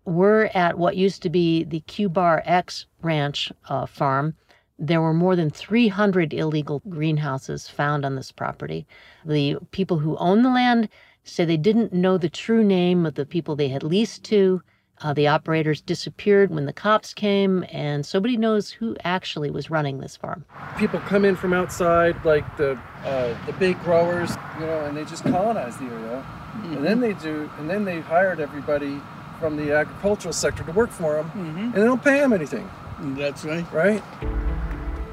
we're 0.05 0.47
at 0.55 0.79
what 0.79 0.97
used 0.97 1.23
to 1.23 1.31
be 1.31 1.65
the 1.65 1.81
Q 1.81 2.09
Bar 2.09 2.43
X 2.45 2.87
ranch 3.03 3.53
uh, 3.69 3.87
farm. 3.87 4.35
There 4.79 5.01
were 5.01 5.13
more 5.13 5.37
than 5.37 5.51
300 5.51 6.33
illegal 6.33 6.81
greenhouses 6.89 7.69
found 7.69 8.05
on 8.05 8.17
this 8.17 8.33
property. 8.33 8.87
The 9.25 9.59
people 9.73 9.99
who 9.99 10.17
own 10.17 10.43
the 10.43 10.51
land 10.51 10.89
say 11.23 11.45
they 11.45 11.59
didn't 11.59 11.93
know 11.93 12.17
the 12.17 12.31
true 12.31 12.65
name 12.65 13.05
of 13.05 13.15
the 13.15 13.27
people 13.27 13.57
they 13.57 13.69
had 13.69 13.83
leased 13.83 14.25
to. 14.25 14.63
Uh, 15.03 15.15
the 15.15 15.27
operators 15.27 15.81
disappeared 15.81 16.51
when 16.51 16.67
the 16.67 16.75
cops 16.75 17.15
came, 17.15 17.65
and 17.71 18.09
nobody 18.13 18.37
knows 18.37 18.71
who 18.71 18.95
actually 19.03 19.51
was 19.51 19.71
running 19.71 19.99
this 19.99 20.15
farm. 20.17 20.45
People 20.77 21.01
come 21.01 21.25
in 21.25 21.37
from 21.37 21.55
outside, 21.55 22.23
like 22.23 22.45
the 22.59 22.79
uh, 23.05 23.35
the 23.47 23.53
big 23.55 23.81
growers, 23.83 24.31
you 24.59 24.67
know, 24.67 24.85
and 24.85 24.95
they 24.95 25.05
just 25.05 25.23
colonize 25.25 25.77
the 25.79 25.85
area, 25.85 26.23
mm-hmm. 26.23 26.75
and 26.75 26.85
then 26.85 27.01
they 27.01 27.15
do, 27.15 27.51
and 27.59 27.71
then 27.71 27.87
they 27.87 28.01
hired 28.01 28.41
everybody 28.41 29.01
from 29.41 29.57
the 29.57 29.73
agricultural 29.73 30.33
sector 30.33 30.63
to 30.63 30.73
work 30.73 30.91
for 30.91 31.15
them, 31.17 31.27
mm-hmm. 31.31 31.59
and 31.59 31.75
they 31.75 31.85
don't 31.85 32.05
pay 32.05 32.21
them 32.21 32.33
anything. 32.33 32.71
That's 33.01 33.45
right. 33.45 33.65
Right? 33.73 34.03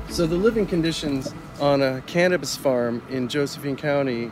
So 0.10 0.28
the 0.28 0.36
living 0.36 0.68
conditions 0.68 1.34
on 1.60 1.82
a 1.82 2.02
cannabis 2.02 2.56
farm 2.56 3.02
in 3.10 3.28
Josephine 3.28 3.76
County 3.76 4.32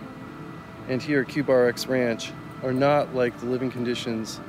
and 0.87 1.01
here 1.01 1.21
at 1.21 1.29
Q-Bar-X 1.29 1.87
Ranch 1.87 2.31
are 2.63 2.73
not 2.73 3.15
like 3.15 3.37
the 3.39 3.45
living 3.45 3.71
conditions 3.71 4.39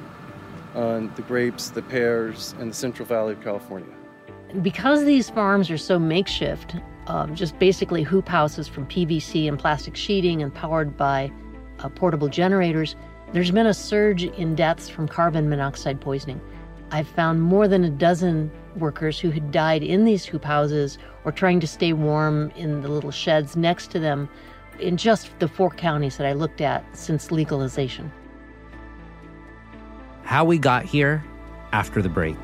on 0.74 1.12
the 1.16 1.22
grapes, 1.22 1.70
the 1.70 1.82
pears, 1.82 2.54
and 2.58 2.70
the 2.70 2.74
Central 2.74 3.06
Valley 3.06 3.32
of 3.32 3.42
California. 3.42 3.88
Because 4.62 5.04
these 5.04 5.30
farms 5.30 5.70
are 5.70 5.78
so 5.78 5.98
makeshift, 5.98 6.76
um, 7.06 7.34
just 7.34 7.58
basically 7.58 8.02
hoop 8.02 8.28
houses 8.28 8.68
from 8.68 8.86
PVC 8.86 9.48
and 9.48 9.58
plastic 9.58 9.96
sheeting 9.96 10.42
and 10.42 10.54
powered 10.54 10.96
by 10.96 11.30
uh, 11.80 11.88
portable 11.88 12.28
generators, 12.28 12.94
there's 13.36 13.50
been 13.50 13.66
a 13.66 13.74
surge 13.74 14.24
in 14.24 14.54
deaths 14.54 14.88
from 14.88 15.06
carbon 15.06 15.50
monoxide 15.50 16.00
poisoning. 16.00 16.40
I've 16.90 17.06
found 17.06 17.42
more 17.42 17.68
than 17.68 17.84
a 17.84 17.90
dozen 17.90 18.50
workers 18.76 19.20
who 19.20 19.30
had 19.30 19.50
died 19.50 19.82
in 19.82 20.06
these 20.06 20.24
hoop 20.24 20.42
houses 20.42 20.96
or 21.22 21.32
trying 21.32 21.60
to 21.60 21.66
stay 21.66 21.92
warm 21.92 22.50
in 22.56 22.80
the 22.80 22.88
little 22.88 23.10
sheds 23.10 23.54
next 23.54 23.90
to 23.90 23.98
them 23.98 24.30
in 24.80 24.96
just 24.96 25.38
the 25.38 25.48
four 25.48 25.68
counties 25.68 26.16
that 26.16 26.26
I 26.26 26.32
looked 26.32 26.62
at 26.62 26.82
since 26.96 27.30
legalization. 27.30 28.10
How 30.22 30.42
we 30.46 30.56
got 30.56 30.86
here 30.86 31.22
after 31.72 32.00
the 32.00 32.08
break. 32.08 32.38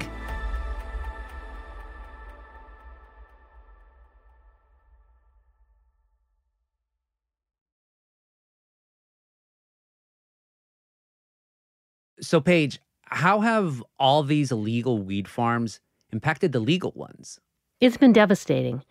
So, 12.23 12.41
Paige, 12.41 12.81
how 13.05 13.41
have 13.41 13.83
all 13.99 14.23
these 14.23 14.53
illegal 14.53 14.99
weed 14.99 15.29
farms 15.29 15.81
impacted 16.13 16.53
the 16.53 16.61
legal 16.61 16.93
ones? 16.95 17.41
It's 17.81 17.97
been 17.97 18.13
devastating. 18.13 18.83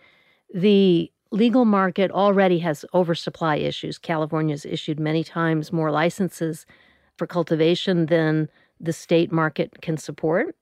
The 0.53 1.11
legal 1.31 1.63
market 1.63 2.11
already 2.11 2.59
has 2.59 2.83
oversupply 2.93 3.55
issues. 3.55 3.97
California's 3.97 4.65
issued 4.65 4.99
many 4.99 5.23
times 5.23 5.71
more 5.71 5.91
licenses 5.91 6.65
for 7.17 7.25
cultivation 7.25 8.07
than 8.07 8.49
the 8.81 8.91
state 8.91 9.31
market 9.31 9.81
can 9.81 9.95
support. 9.95 10.55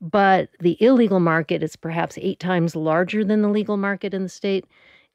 But 0.00 0.48
the 0.60 0.82
illegal 0.82 1.20
market 1.20 1.62
is 1.62 1.76
perhaps 1.76 2.18
eight 2.18 2.40
times 2.40 2.74
larger 2.74 3.24
than 3.24 3.42
the 3.42 3.48
legal 3.48 3.76
market 3.76 4.14
in 4.14 4.22
the 4.22 4.28
state. 4.28 4.64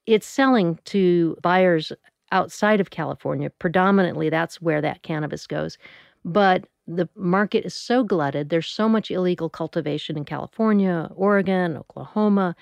It's 0.06 0.28
selling 0.28 0.78
to 0.86 1.36
buyers 1.42 1.92
outside 2.32 2.80
of 2.80 2.92
California. 2.92 3.50
Predominantly, 3.50 4.30
that's 4.30 4.62
where 4.62 4.82
that 4.82 5.04
cannabis 5.04 5.48
goes. 5.48 5.78
But 6.24 6.68
the 6.88 7.08
market 7.16 7.66
is 7.66 7.74
so 7.74 8.04
glutted. 8.04 8.50
There's 8.50 8.68
so 8.68 8.90
much 8.90 9.12
illegal 9.12 9.50
cultivation 9.50 10.18
in 10.18 10.26
California, 10.26 11.10
Oregon, 11.16 11.78
Oklahoma 11.78 12.56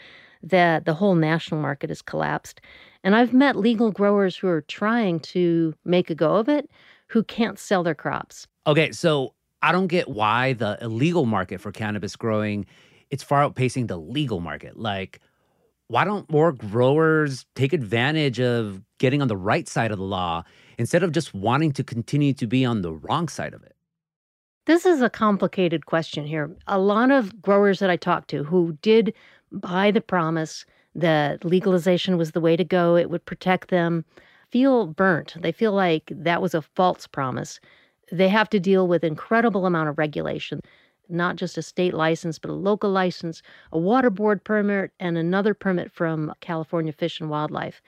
that 0.44 0.86
the 0.86 0.94
whole 0.94 1.16
national 1.16 1.62
market 1.62 1.90
has 1.90 2.02
collapsed. 2.02 2.62
And 3.04 3.16
I've 3.16 3.34
met 3.34 3.56
legal 3.56 3.92
growers 3.92 4.36
who 4.36 4.48
are 4.48 4.62
trying 4.62 5.20
to 5.22 5.74
make 5.86 6.10
a 6.10 6.16
go 6.16 6.36
of 6.36 6.50
it 6.50 6.70
who 7.08 7.24
can't 7.24 7.58
sell 7.58 7.84
their 7.84 7.96
crops. 7.96 8.48
Okay, 8.68 8.92
so 8.92 9.34
I 9.62 9.72
don't 9.72 9.88
get 9.88 10.08
why 10.08 10.54
the 10.54 10.78
illegal 10.82 11.26
market 11.26 11.60
for 11.60 11.72
cannabis 11.72 12.16
growing 12.16 12.66
it's 13.10 13.24
far 13.24 13.50
outpacing 13.50 13.88
the 13.88 13.98
legal 13.98 14.40
market. 14.40 14.78
Like 14.78 15.20
why 15.88 16.04
don't 16.04 16.30
more 16.30 16.52
growers 16.52 17.46
take 17.56 17.74
advantage 17.74 18.40
of 18.40 18.82
getting 19.00 19.24
on 19.24 19.28
the 19.28 19.36
right 19.36 19.68
side 19.68 19.92
of 19.92 19.98
the 19.98 20.04
law 20.04 20.44
instead 20.78 21.02
of 21.02 21.12
just 21.12 21.34
wanting 21.34 21.72
to 21.74 21.84
continue 21.84 22.32
to 22.34 22.46
be 22.46 22.64
on 22.64 22.84
the 22.84 22.94
wrong 22.94 23.28
side 23.28 23.56
of 23.56 23.64
it? 23.64 23.76
This 24.70 24.86
is 24.86 25.02
a 25.02 25.10
complicated 25.10 25.88
question 25.88 26.28
here. 26.28 26.56
A 26.68 26.78
lot 26.78 27.10
of 27.10 27.42
growers 27.42 27.80
that 27.80 27.90
I 27.90 27.96
talked 27.96 28.30
to 28.30 28.44
who 28.44 28.78
did 28.84 29.16
buy 29.52 29.90
the 29.90 30.00
promise 30.00 30.64
that 30.94 31.44
legalization 31.44 32.18
was 32.18 32.34
the 32.34 32.40
way 32.40 32.56
to 32.56 32.64
go, 32.64 32.96
it 32.96 33.10
would 33.10 33.26
protect 33.26 33.70
them, 33.70 34.06
feel 34.52 34.86
burnt. 34.86 35.34
They 35.40 35.52
feel 35.52 35.72
like 35.72 36.12
that 36.14 36.40
was 36.40 36.54
a 36.54 36.62
false 36.62 37.08
promise. 37.08 37.60
They 38.12 38.28
have 38.28 38.48
to 38.52 38.60
deal 38.60 38.88
with 38.88 39.04
incredible 39.04 39.66
amount 39.66 39.90
of 39.90 39.98
regulation, 39.98 40.62
not 41.10 41.36
just 41.36 41.58
a 41.58 41.64
state 41.64 41.96
license, 41.96 42.38
but 42.38 42.52
a 42.52 42.54
local 42.54 42.92
license, 42.92 43.42
a 43.72 43.80
water 43.80 44.12
board 44.12 44.44
permit, 44.44 44.92
and 45.00 45.18
another 45.18 45.56
permit 45.56 45.92
from 45.92 46.32
California 46.42 46.94
Fish 46.94 47.20
and 47.20 47.32
Wildlife. 47.32 47.82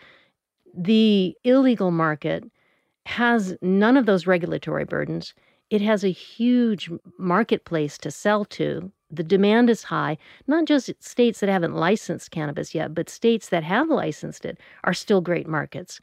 The 0.75 1.37
illegal 1.43 1.91
market 1.91 2.43
has 3.05 3.55
none 3.61 3.97
of 3.97 4.07
those 4.07 4.25
regulatory 4.25 4.85
burdens 4.85 5.35
it 5.71 5.81
has 5.81 6.03
a 6.03 6.09
huge 6.09 6.91
marketplace 7.17 7.97
to 7.97 8.11
sell 8.11 8.43
to. 8.43 8.91
The 9.09 9.23
demand 9.23 9.69
is 9.69 9.83
high. 9.83 10.17
Not 10.45 10.65
just 10.65 10.91
states 11.01 11.39
that 11.39 11.49
haven't 11.49 11.75
licensed 11.75 12.29
cannabis 12.29 12.75
yet, 12.75 12.93
but 12.93 13.09
states 13.09 13.47
that 13.49 13.63
have 13.63 13.89
licensed 13.89 14.43
it 14.43 14.57
are 14.83 14.93
still 14.93 15.21
great 15.21 15.47
markets. 15.47 16.01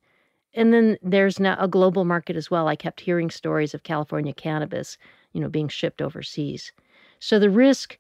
And 0.54 0.72
then 0.72 0.96
there's 1.02 1.38
now 1.38 1.54
a 1.60 1.68
global 1.68 2.06
market 2.06 2.34
as 2.34 2.50
well. 2.50 2.66
I 2.66 2.76
kept 2.76 3.00
hearing 3.00 3.28
stories 3.28 3.74
of 3.74 3.82
California 3.82 4.32
cannabis, 4.32 4.96
you 5.34 5.40
know, 5.40 5.50
being 5.50 5.68
shipped 5.68 6.00
overseas. 6.00 6.72
So 7.20 7.38
the 7.38 7.50
risk 7.50 7.98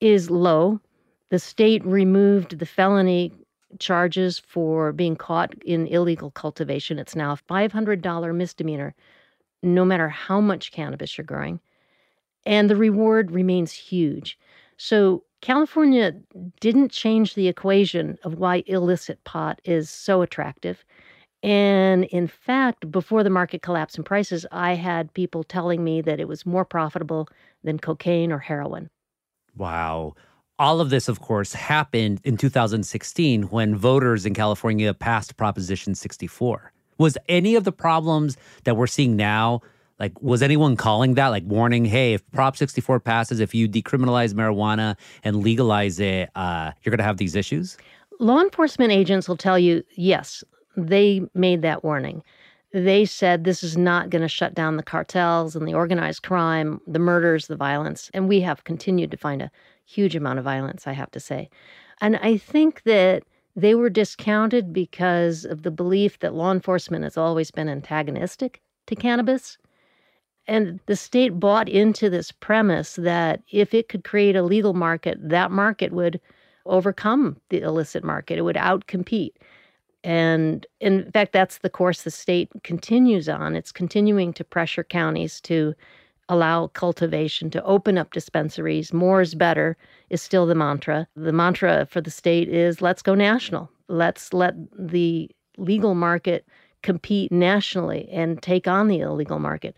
is 0.00 0.30
low. 0.30 0.80
The 1.28 1.38
state 1.38 1.84
removed 1.84 2.58
the 2.58 2.66
felony 2.66 3.32
charges 3.78 4.38
for 4.38 4.92
being 4.92 5.16
caught 5.16 5.52
in 5.64 5.86
illegal 5.88 6.30
cultivation. 6.30 6.98
It's 6.98 7.14
now 7.14 7.32
a 7.32 7.52
$500 7.52 8.34
misdemeanor 8.34 8.94
no 9.62 9.84
matter 9.84 10.08
how 10.08 10.40
much 10.40 10.72
cannabis 10.72 11.16
you're 11.16 11.24
growing. 11.24 11.60
And 12.44 12.70
the 12.70 12.76
reward 12.76 13.30
remains 13.30 13.72
huge. 13.72 14.38
So, 14.76 15.24
California 15.42 16.12
didn't 16.60 16.90
change 16.90 17.34
the 17.34 17.46
equation 17.46 18.18
of 18.24 18.34
why 18.34 18.64
illicit 18.66 19.22
pot 19.24 19.60
is 19.64 19.90
so 19.90 20.22
attractive. 20.22 20.84
And 21.42 22.04
in 22.04 22.26
fact, 22.26 22.90
before 22.90 23.22
the 23.22 23.30
market 23.30 23.62
collapse 23.62 23.96
in 23.96 24.04
prices, 24.04 24.46
I 24.50 24.74
had 24.74 25.12
people 25.12 25.44
telling 25.44 25.84
me 25.84 26.00
that 26.00 26.18
it 26.18 26.26
was 26.26 26.46
more 26.46 26.64
profitable 26.64 27.28
than 27.62 27.78
cocaine 27.78 28.32
or 28.32 28.38
heroin. 28.38 28.90
Wow. 29.54 30.14
All 30.58 30.80
of 30.80 30.90
this, 30.90 31.06
of 31.06 31.20
course, 31.20 31.52
happened 31.52 32.20
in 32.24 32.38
2016 32.38 33.44
when 33.44 33.76
voters 33.76 34.24
in 34.24 34.32
California 34.32 34.94
passed 34.94 35.36
Proposition 35.36 35.94
64. 35.94 36.72
Was 36.98 37.18
any 37.28 37.54
of 37.54 37.64
the 37.64 37.72
problems 37.72 38.36
that 38.64 38.76
we're 38.76 38.86
seeing 38.86 39.16
now, 39.16 39.60
like, 39.98 40.20
was 40.22 40.42
anyone 40.42 40.76
calling 40.76 41.14
that, 41.14 41.28
like, 41.28 41.44
warning, 41.44 41.84
hey, 41.84 42.14
if 42.14 42.30
Prop 42.32 42.56
64 42.56 43.00
passes, 43.00 43.40
if 43.40 43.54
you 43.54 43.68
decriminalize 43.68 44.34
marijuana 44.34 44.96
and 45.24 45.42
legalize 45.42 46.00
it, 46.00 46.30
uh, 46.34 46.72
you're 46.82 46.90
going 46.90 46.98
to 46.98 47.04
have 47.04 47.16
these 47.16 47.34
issues? 47.34 47.76
Law 48.18 48.40
enforcement 48.40 48.92
agents 48.92 49.28
will 49.28 49.36
tell 49.36 49.58
you, 49.58 49.82
yes, 49.94 50.42
they 50.76 51.22
made 51.34 51.62
that 51.62 51.84
warning. 51.84 52.22
They 52.72 53.04
said 53.06 53.44
this 53.44 53.62
is 53.62 53.76
not 53.76 54.10
going 54.10 54.22
to 54.22 54.28
shut 54.28 54.54
down 54.54 54.76
the 54.76 54.82
cartels 54.82 55.56
and 55.56 55.66
the 55.66 55.74
organized 55.74 56.22
crime, 56.22 56.80
the 56.86 56.98
murders, 56.98 57.46
the 57.46 57.56
violence. 57.56 58.10
And 58.12 58.28
we 58.28 58.40
have 58.40 58.64
continued 58.64 59.10
to 59.12 59.16
find 59.16 59.40
a 59.40 59.50
huge 59.86 60.14
amount 60.14 60.38
of 60.38 60.44
violence, 60.44 60.86
I 60.86 60.92
have 60.92 61.10
to 61.12 61.20
say. 61.20 61.48
And 62.00 62.16
I 62.16 62.36
think 62.36 62.82
that 62.82 63.22
they 63.56 63.74
were 63.74 63.88
discounted 63.88 64.72
because 64.72 65.46
of 65.46 65.62
the 65.62 65.70
belief 65.70 66.18
that 66.18 66.34
law 66.34 66.52
enforcement 66.52 67.04
has 67.04 67.16
always 67.16 67.50
been 67.50 67.68
antagonistic 67.68 68.60
to 68.86 68.94
cannabis. 68.94 69.56
And 70.46 70.78
the 70.86 70.94
state 70.94 71.40
bought 71.40 71.68
into 71.68 72.08
this 72.08 72.30
premise 72.30 72.94
that 72.96 73.42
if 73.50 73.74
it 73.74 73.88
could 73.88 74.04
create 74.04 74.36
a 74.36 74.42
legal 74.42 74.74
market, 74.74 75.18
that 75.20 75.50
market 75.50 75.92
would 75.92 76.20
overcome 76.66 77.40
the 77.48 77.62
illicit 77.62 78.04
market, 78.04 78.38
it 78.38 78.42
would 78.42 78.56
outcompete. 78.56 79.32
And 80.04 80.66
in 80.80 81.10
fact, 81.10 81.32
that's 81.32 81.58
the 81.58 81.70
course 81.70 82.02
the 82.02 82.10
state 82.10 82.50
continues 82.62 83.28
on. 83.28 83.56
It's 83.56 83.72
continuing 83.72 84.32
to 84.34 84.44
pressure 84.44 84.84
counties 84.84 85.40
to 85.42 85.74
allow 86.28 86.68
cultivation, 86.68 87.50
to 87.50 87.62
open 87.64 87.98
up 87.98 88.12
dispensaries. 88.12 88.92
More 88.92 89.20
is 89.20 89.34
better 89.34 89.76
is 90.10 90.22
still 90.22 90.46
the 90.46 90.54
mantra. 90.54 91.06
The 91.16 91.32
mantra 91.32 91.86
for 91.90 92.00
the 92.00 92.10
state 92.10 92.48
is 92.48 92.80
let's 92.80 93.02
go 93.02 93.14
national. 93.14 93.70
Let's 93.88 94.32
let 94.32 94.54
the 94.76 95.30
legal 95.56 95.94
market 95.94 96.46
compete 96.82 97.32
nationally 97.32 98.08
and 98.10 98.42
take 98.42 98.68
on 98.68 98.88
the 98.88 99.00
illegal 99.00 99.38
market. 99.38 99.76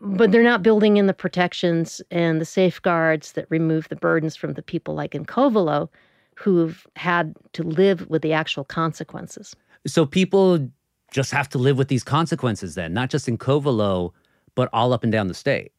But 0.00 0.32
they're 0.32 0.42
not 0.42 0.62
building 0.62 0.96
in 0.96 1.06
the 1.06 1.14
protections 1.14 2.00
and 2.10 2.40
the 2.40 2.46
safeguards 2.46 3.32
that 3.32 3.46
remove 3.50 3.88
the 3.88 3.96
burdens 3.96 4.34
from 4.34 4.54
the 4.54 4.62
people 4.62 4.94
like 4.94 5.14
in 5.14 5.26
Covelo 5.26 5.88
who've 6.36 6.86
had 6.96 7.34
to 7.52 7.62
live 7.62 8.08
with 8.08 8.22
the 8.22 8.32
actual 8.32 8.64
consequences. 8.64 9.54
So 9.86 10.06
people 10.06 10.70
just 11.12 11.32
have 11.32 11.48
to 11.50 11.58
live 11.58 11.76
with 11.76 11.88
these 11.88 12.04
consequences 12.04 12.76
then, 12.76 12.94
not 12.94 13.10
just 13.10 13.28
in 13.28 13.36
Covelo, 13.36 14.12
but 14.54 14.68
all 14.72 14.92
up 14.92 15.02
and 15.02 15.12
down 15.12 15.28
the 15.28 15.34
state. 15.34 15.72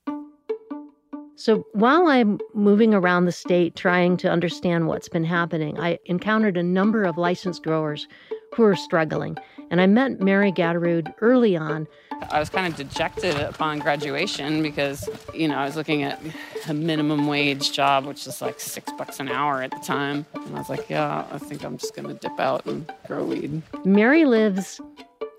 So 1.36 1.66
while 1.74 2.08
I'm 2.08 2.40
moving 2.54 2.94
around 2.94 3.26
the 3.26 3.32
state 3.32 3.76
trying 3.76 4.16
to 4.18 4.30
understand 4.30 4.88
what's 4.88 5.10
been 5.10 5.24
happening, 5.24 5.80
I 5.80 5.98
encountered 6.06 6.56
a 6.56 6.62
number 6.62 7.04
of 7.04 7.18
licensed 7.18 7.64
growers 7.64 8.08
who 8.54 8.64
are 8.64 8.76
struggling. 8.76 9.38
And 9.72 9.82
I 9.82 9.88
met 9.88 10.20
Mary 10.20 10.52
Gatterud 10.52 11.14
early 11.22 11.58
on. 11.58 11.88
I 12.30 12.40
was 12.40 12.50
kind 12.50 12.68
of 12.68 12.76
dejected 12.76 13.38
upon 13.38 13.80
graduation 13.80 14.62
because, 14.62 15.10
you 15.34 15.48
know, 15.48 15.56
I 15.56 15.66
was 15.66 15.76
looking 15.76 16.04
at 16.04 16.22
a 16.68 16.74
minimum 16.76 17.26
wage 17.26 17.72
job, 17.72 18.06
which 18.06 18.28
is 18.28 18.42
like 18.42 18.60
six 18.60 18.92
bucks 18.98 19.20
an 19.20 19.30
hour 19.30 19.64
at 19.64 19.72
the 19.72 19.80
time. 19.80 20.28
And 20.36 20.56
I 20.56 20.60
was 20.60 20.70
like, 20.70 20.90
yeah, 20.90 21.26
I 21.32 21.40
think 21.40 21.64
I'm 21.64 21.78
just 21.78 21.96
going 21.96 22.08
to 22.08 22.14
dip 22.14 22.40
out 22.40 22.66
and 22.68 22.92
grow 23.08 23.24
weed. 23.24 23.64
Mary 23.84 24.26
lives 24.26 24.80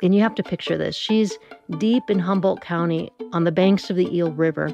and 0.03 0.15
you 0.15 0.21
have 0.21 0.35
to 0.35 0.43
picture 0.43 0.77
this. 0.77 0.97
She's 0.97 1.39
deep 1.79 2.09
in 2.09 2.19
Humboldt 2.19 2.61
County 2.61 3.11
on 3.33 3.45
the 3.45 3.53
banks 3.53 3.91
of 3.91 3.97
the 3.97 4.15
Eel 4.15 4.33
River. 4.33 4.73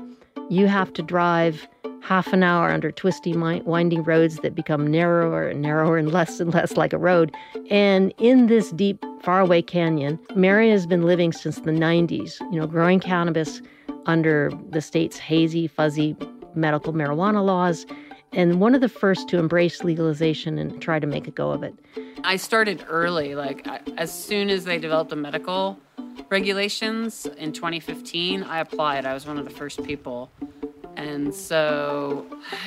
You 0.50 0.66
have 0.66 0.92
to 0.94 1.02
drive 1.02 1.66
half 2.02 2.32
an 2.32 2.42
hour 2.42 2.70
under 2.70 2.90
twisty, 2.90 3.36
winding 3.36 4.02
roads 4.02 4.36
that 4.36 4.54
become 4.54 4.86
narrower 4.86 5.48
and 5.48 5.60
narrower 5.60 5.98
and 5.98 6.12
less 6.12 6.40
and 6.40 6.52
less 6.52 6.76
like 6.76 6.92
a 6.92 6.98
road. 6.98 7.34
And 7.70 8.12
in 8.18 8.46
this 8.46 8.70
deep, 8.72 9.04
faraway 9.22 9.62
canyon, 9.62 10.18
Mary 10.34 10.70
has 10.70 10.86
been 10.86 11.02
living 11.02 11.32
since 11.32 11.60
the 11.60 11.72
90s, 11.72 12.40
you 12.52 12.60
know, 12.60 12.66
growing 12.66 13.00
cannabis 13.00 13.60
under 14.06 14.50
the 14.70 14.80
state's 14.80 15.18
hazy, 15.18 15.66
fuzzy 15.66 16.16
medical 16.54 16.92
marijuana 16.92 17.44
laws 17.44 17.84
and 18.32 18.60
one 18.60 18.74
of 18.74 18.80
the 18.80 18.88
first 18.88 19.28
to 19.28 19.38
embrace 19.38 19.82
legalization 19.82 20.58
and 20.58 20.80
try 20.82 20.98
to 20.98 21.06
make 21.06 21.26
a 21.26 21.30
go 21.30 21.50
of 21.50 21.62
it. 21.62 21.74
I 22.24 22.36
started 22.36 22.84
early, 22.88 23.34
like 23.34 23.66
as 23.96 24.12
soon 24.12 24.50
as 24.50 24.64
they 24.64 24.78
developed 24.78 25.12
a 25.12 25.16
medical 25.16 25.78
regulations 26.28 27.26
in 27.36 27.52
2015, 27.52 28.42
I 28.42 28.60
applied. 28.60 29.06
I 29.06 29.14
was 29.14 29.26
one 29.26 29.38
of 29.38 29.44
the 29.44 29.50
first 29.50 29.82
people. 29.84 30.30
And 30.96 31.32
so 31.32 32.26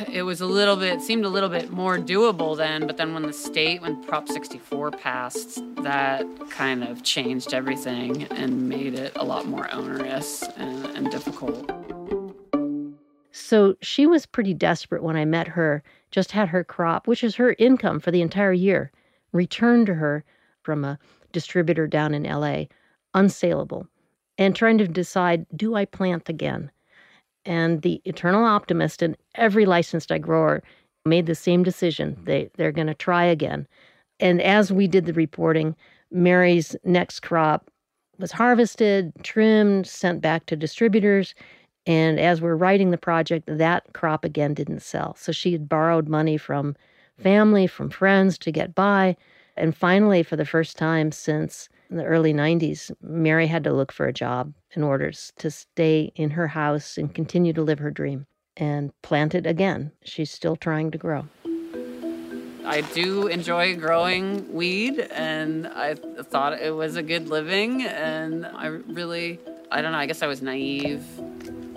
it 0.10 0.24
was 0.24 0.40
a 0.40 0.46
little 0.46 0.78
bit, 0.78 1.02
seemed 1.02 1.26
a 1.26 1.30
little 1.30 1.50
bit 1.50 1.70
more 1.70 1.98
doable 1.98 2.56
then. 2.56 2.88
But 2.88 2.96
then 2.96 3.14
when 3.14 3.24
the 3.24 3.34
state, 3.34 3.82
when 3.82 4.02
Prop 4.04 4.30
64 4.30 4.92
passed, 4.92 5.62
that 5.84 6.26
kind 6.50 6.84
of 6.84 7.04
changed 7.04 7.54
everything 7.54 8.24
and 8.32 8.70
made 8.70 8.94
it 8.94 9.12
a 9.18 9.26
lot 9.26 9.48
more 9.48 9.70
onerous 9.74 10.44
and, 10.56 10.86
and 10.96 11.12
difficult. 11.12 11.70
So 13.34 13.76
she 13.82 14.06
was 14.06 14.26
pretty 14.26 14.54
desperate 14.54 15.04
when 15.04 15.18
I 15.18 15.26
met 15.26 15.50
her, 15.50 15.84
just 16.10 16.32
had 16.32 16.50
her 16.50 16.64
crop, 16.64 17.08
which 17.08 17.26
is 17.26 17.36
her 17.36 17.56
income 17.60 18.00
for 18.00 18.12
the 18.12 18.22
entire 18.22 18.54
year, 18.54 18.92
returned 19.34 19.88
to 19.88 19.96
her 19.96 20.24
from 20.62 20.86
a 20.86 20.98
distributor 21.34 21.86
down 21.86 22.14
in 22.14 22.24
LA, 22.24 22.66
unsaleable, 23.16 23.88
and 24.38 24.56
trying 24.56 24.78
to 24.78 24.88
decide 24.88 25.46
do 25.56 25.76
I 25.76 25.86
plant 25.86 26.30
again? 26.30 26.72
And 27.46 27.82
the 27.82 28.02
eternal 28.06 28.44
optimist 28.44 29.02
and 29.02 29.18
every 29.36 29.66
licensed 29.66 30.12
ag 30.12 30.24
grower 30.24 30.62
made 31.06 31.26
the 31.26 31.36
same 31.36 31.64
decision. 31.64 32.18
They, 32.24 32.50
they're 32.56 32.72
going 32.72 32.88
to 32.88 32.94
try 32.94 33.26
again. 33.26 33.68
And 34.20 34.42
as 34.42 34.72
we 34.72 34.88
did 34.88 35.06
the 35.06 35.14
reporting, 35.14 35.76
Mary's 36.12 36.76
next 36.84 37.22
crop 37.22 37.72
was 38.20 38.32
harvested, 38.32 39.12
trimmed, 39.24 39.88
sent 39.88 40.22
back 40.22 40.46
to 40.46 40.56
distributors. 40.56 41.34
And 41.88 42.20
as 42.20 42.42
we're 42.42 42.56
writing 42.56 42.92
the 42.92 42.98
project, 42.98 43.46
that 43.48 43.92
crop 43.94 44.24
again 44.24 44.54
didn't 44.54 44.84
sell. 44.84 45.16
So 45.16 45.32
she 45.32 45.52
had 45.52 45.68
borrowed 45.68 46.08
money 46.08 46.38
from 46.38 46.76
family, 47.18 47.66
from 47.66 47.90
friends 47.90 48.38
to 48.40 48.52
get 48.52 48.76
by. 48.76 49.18
And 49.58 49.76
finally, 49.76 50.22
for 50.22 50.36
the 50.36 50.46
first 50.46 50.78
time 50.78 51.12
since 51.12 51.68
the 51.98 52.06
early 52.06 52.34
90s, 52.34 52.92
Mary 53.02 53.48
had 53.48 53.64
to 53.64 53.74
look 53.74 53.92
for 53.92 54.08
a 54.08 54.14
job 54.14 54.54
in 54.76 54.84
order 54.84 55.12
to 55.12 55.52
stay 55.52 56.12
in 56.16 56.32
her 56.32 56.48
house 56.48 56.98
and 56.98 57.14
continue 57.14 57.54
to 57.54 57.62
live 57.62 57.80
her 57.80 57.92
dream 57.92 58.26
and 58.58 58.92
plant 59.02 59.36
it 59.36 59.46
again. 59.46 59.92
She's 60.04 60.32
still 60.32 60.56
trying 60.56 60.92
to 60.92 60.98
grow. 60.98 61.28
I 62.64 62.82
do 62.94 63.28
enjoy 63.28 63.76
growing 63.76 64.54
weed, 64.54 65.00
and 65.12 65.68
I 65.68 65.96
thought 65.96 66.54
it 66.54 66.74
was 66.74 66.96
a 66.96 67.04
good 67.04 67.28
living. 67.28 67.84
And 67.84 68.46
I 68.46 68.68
really, 68.68 69.40
I 69.72 69.82
don't 69.82 69.92
know, 69.92 69.98
I 69.98 70.06
guess 70.06 70.22
I 70.22 70.28
was 70.28 70.42
naive 70.42 71.04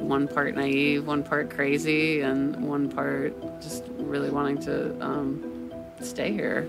one 0.05 0.29
part 0.29 0.55
naive, 0.55 1.07
one 1.07 1.23
part 1.23 1.51
crazy, 1.51 2.21
and 2.21 2.69
one 2.69 2.91
part 2.91 3.35
just 3.61 3.85
really 3.99 4.31
wanting 4.31 4.59
to 4.59 5.01
um, 5.05 5.73
stay 6.01 6.33
here. 6.33 6.69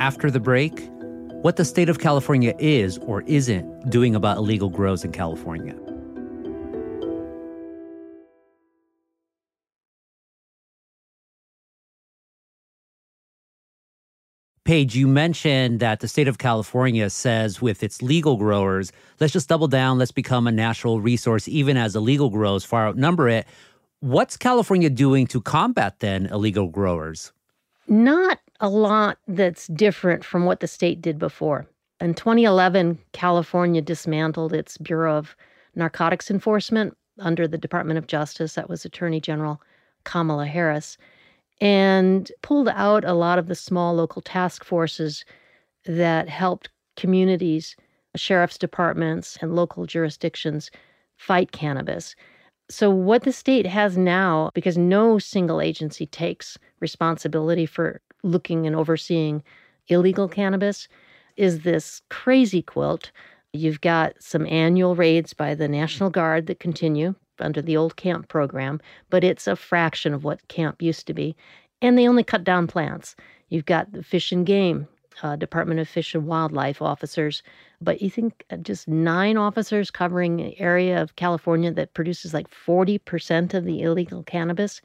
After 0.00 0.30
the 0.30 0.40
break, 0.40 0.88
what 1.42 1.56
the 1.56 1.64
state 1.66 1.90
of 1.90 1.98
California 1.98 2.54
is 2.58 2.96
or 3.02 3.20
isn't 3.24 3.90
doing 3.90 4.14
about 4.14 4.38
illegal 4.38 4.70
grows 4.70 5.04
in 5.04 5.12
California. 5.12 5.74
Paige, 14.64 14.96
you 14.96 15.06
mentioned 15.06 15.80
that 15.80 16.00
the 16.00 16.08
state 16.08 16.28
of 16.28 16.38
California 16.38 17.10
says 17.10 17.60
with 17.60 17.82
its 17.82 18.00
legal 18.00 18.38
growers, 18.38 18.92
let's 19.20 19.34
just 19.34 19.50
double 19.50 19.68
down, 19.68 19.98
let's 19.98 20.12
become 20.12 20.46
a 20.46 20.52
natural 20.52 21.02
resource, 21.02 21.46
even 21.46 21.76
as 21.76 21.94
illegal 21.94 22.30
grows 22.30 22.64
far 22.64 22.88
outnumber 22.88 23.28
it. 23.28 23.46
What's 23.98 24.38
California 24.38 24.88
doing 24.88 25.26
to 25.26 25.42
combat 25.42 26.00
then 26.00 26.24
illegal 26.24 26.68
growers? 26.68 27.32
Not 27.86 28.38
a 28.60 28.68
lot 28.68 29.18
that's 29.26 29.66
different 29.68 30.24
from 30.24 30.44
what 30.44 30.60
the 30.60 30.68
state 30.68 31.00
did 31.00 31.18
before. 31.18 31.66
In 32.00 32.14
2011, 32.14 32.98
California 33.12 33.82
dismantled 33.82 34.52
its 34.52 34.78
Bureau 34.78 35.16
of 35.16 35.36
Narcotics 35.74 36.30
Enforcement 36.30 36.96
under 37.18 37.46
the 37.46 37.58
Department 37.58 37.98
of 37.98 38.06
Justice. 38.06 38.54
That 38.54 38.68
was 38.68 38.84
Attorney 38.84 39.20
General 39.20 39.60
Kamala 40.04 40.46
Harris 40.46 40.96
and 41.60 42.32
pulled 42.42 42.68
out 42.68 43.04
a 43.04 43.12
lot 43.12 43.38
of 43.38 43.46
the 43.46 43.54
small 43.54 43.94
local 43.94 44.22
task 44.22 44.64
forces 44.64 45.24
that 45.84 46.28
helped 46.28 46.70
communities, 46.96 47.76
sheriff's 48.16 48.58
departments, 48.58 49.36
and 49.40 49.54
local 49.54 49.86
jurisdictions 49.86 50.70
fight 51.16 51.52
cannabis. 51.52 52.14
So, 52.70 52.88
what 52.88 53.24
the 53.24 53.32
state 53.32 53.66
has 53.66 53.98
now, 53.98 54.50
because 54.54 54.78
no 54.78 55.18
single 55.18 55.60
agency 55.60 56.06
takes 56.06 56.56
responsibility 56.80 57.66
for 57.66 58.00
looking 58.22 58.66
and 58.66 58.76
overseeing 58.76 59.42
illegal 59.88 60.28
cannabis, 60.28 60.88
is 61.36 61.60
this 61.60 62.02
crazy 62.10 62.62
quilt. 62.62 63.10
You've 63.52 63.80
got 63.80 64.14
some 64.20 64.46
annual 64.46 64.94
raids 64.94 65.32
by 65.32 65.54
the 65.54 65.68
National 65.68 66.10
Guard 66.10 66.46
that 66.46 66.60
continue 66.60 67.14
under 67.40 67.62
the 67.62 67.76
old 67.76 67.96
camp 67.96 68.28
program, 68.28 68.80
but 69.08 69.24
it's 69.24 69.46
a 69.46 69.56
fraction 69.56 70.12
of 70.12 70.24
what 70.24 70.46
camp 70.48 70.82
used 70.82 71.06
to 71.06 71.14
be. 71.14 71.36
And 71.82 71.96
they 71.96 72.06
only 72.06 72.22
cut 72.22 72.44
down 72.44 72.66
plants. 72.66 73.16
You've 73.48 73.64
got 73.64 73.92
the 73.92 74.02
Fish 74.02 74.30
and 74.32 74.46
Game, 74.46 74.86
uh, 75.22 75.36
Department 75.36 75.80
of 75.80 75.88
Fish 75.88 76.14
and 76.14 76.26
Wildlife 76.26 76.80
officers, 76.82 77.42
but 77.80 78.02
you 78.02 78.10
think 78.10 78.44
uh, 78.50 78.56
just 78.58 78.86
nine 78.86 79.36
officers 79.36 79.90
covering 79.90 80.40
an 80.40 80.54
area 80.58 81.00
of 81.00 81.16
California 81.16 81.72
that 81.72 81.94
produces 81.94 82.34
like 82.34 82.50
40% 82.50 83.54
of 83.54 83.64
the 83.64 83.82
illegal 83.82 84.22
cannabis. 84.22 84.80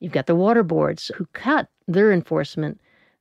You've 0.00 0.12
got 0.12 0.26
the 0.26 0.34
water 0.34 0.62
boards 0.62 1.10
who 1.16 1.26
cut 1.32 1.68
their 1.88 2.12
enforcement 2.12 2.80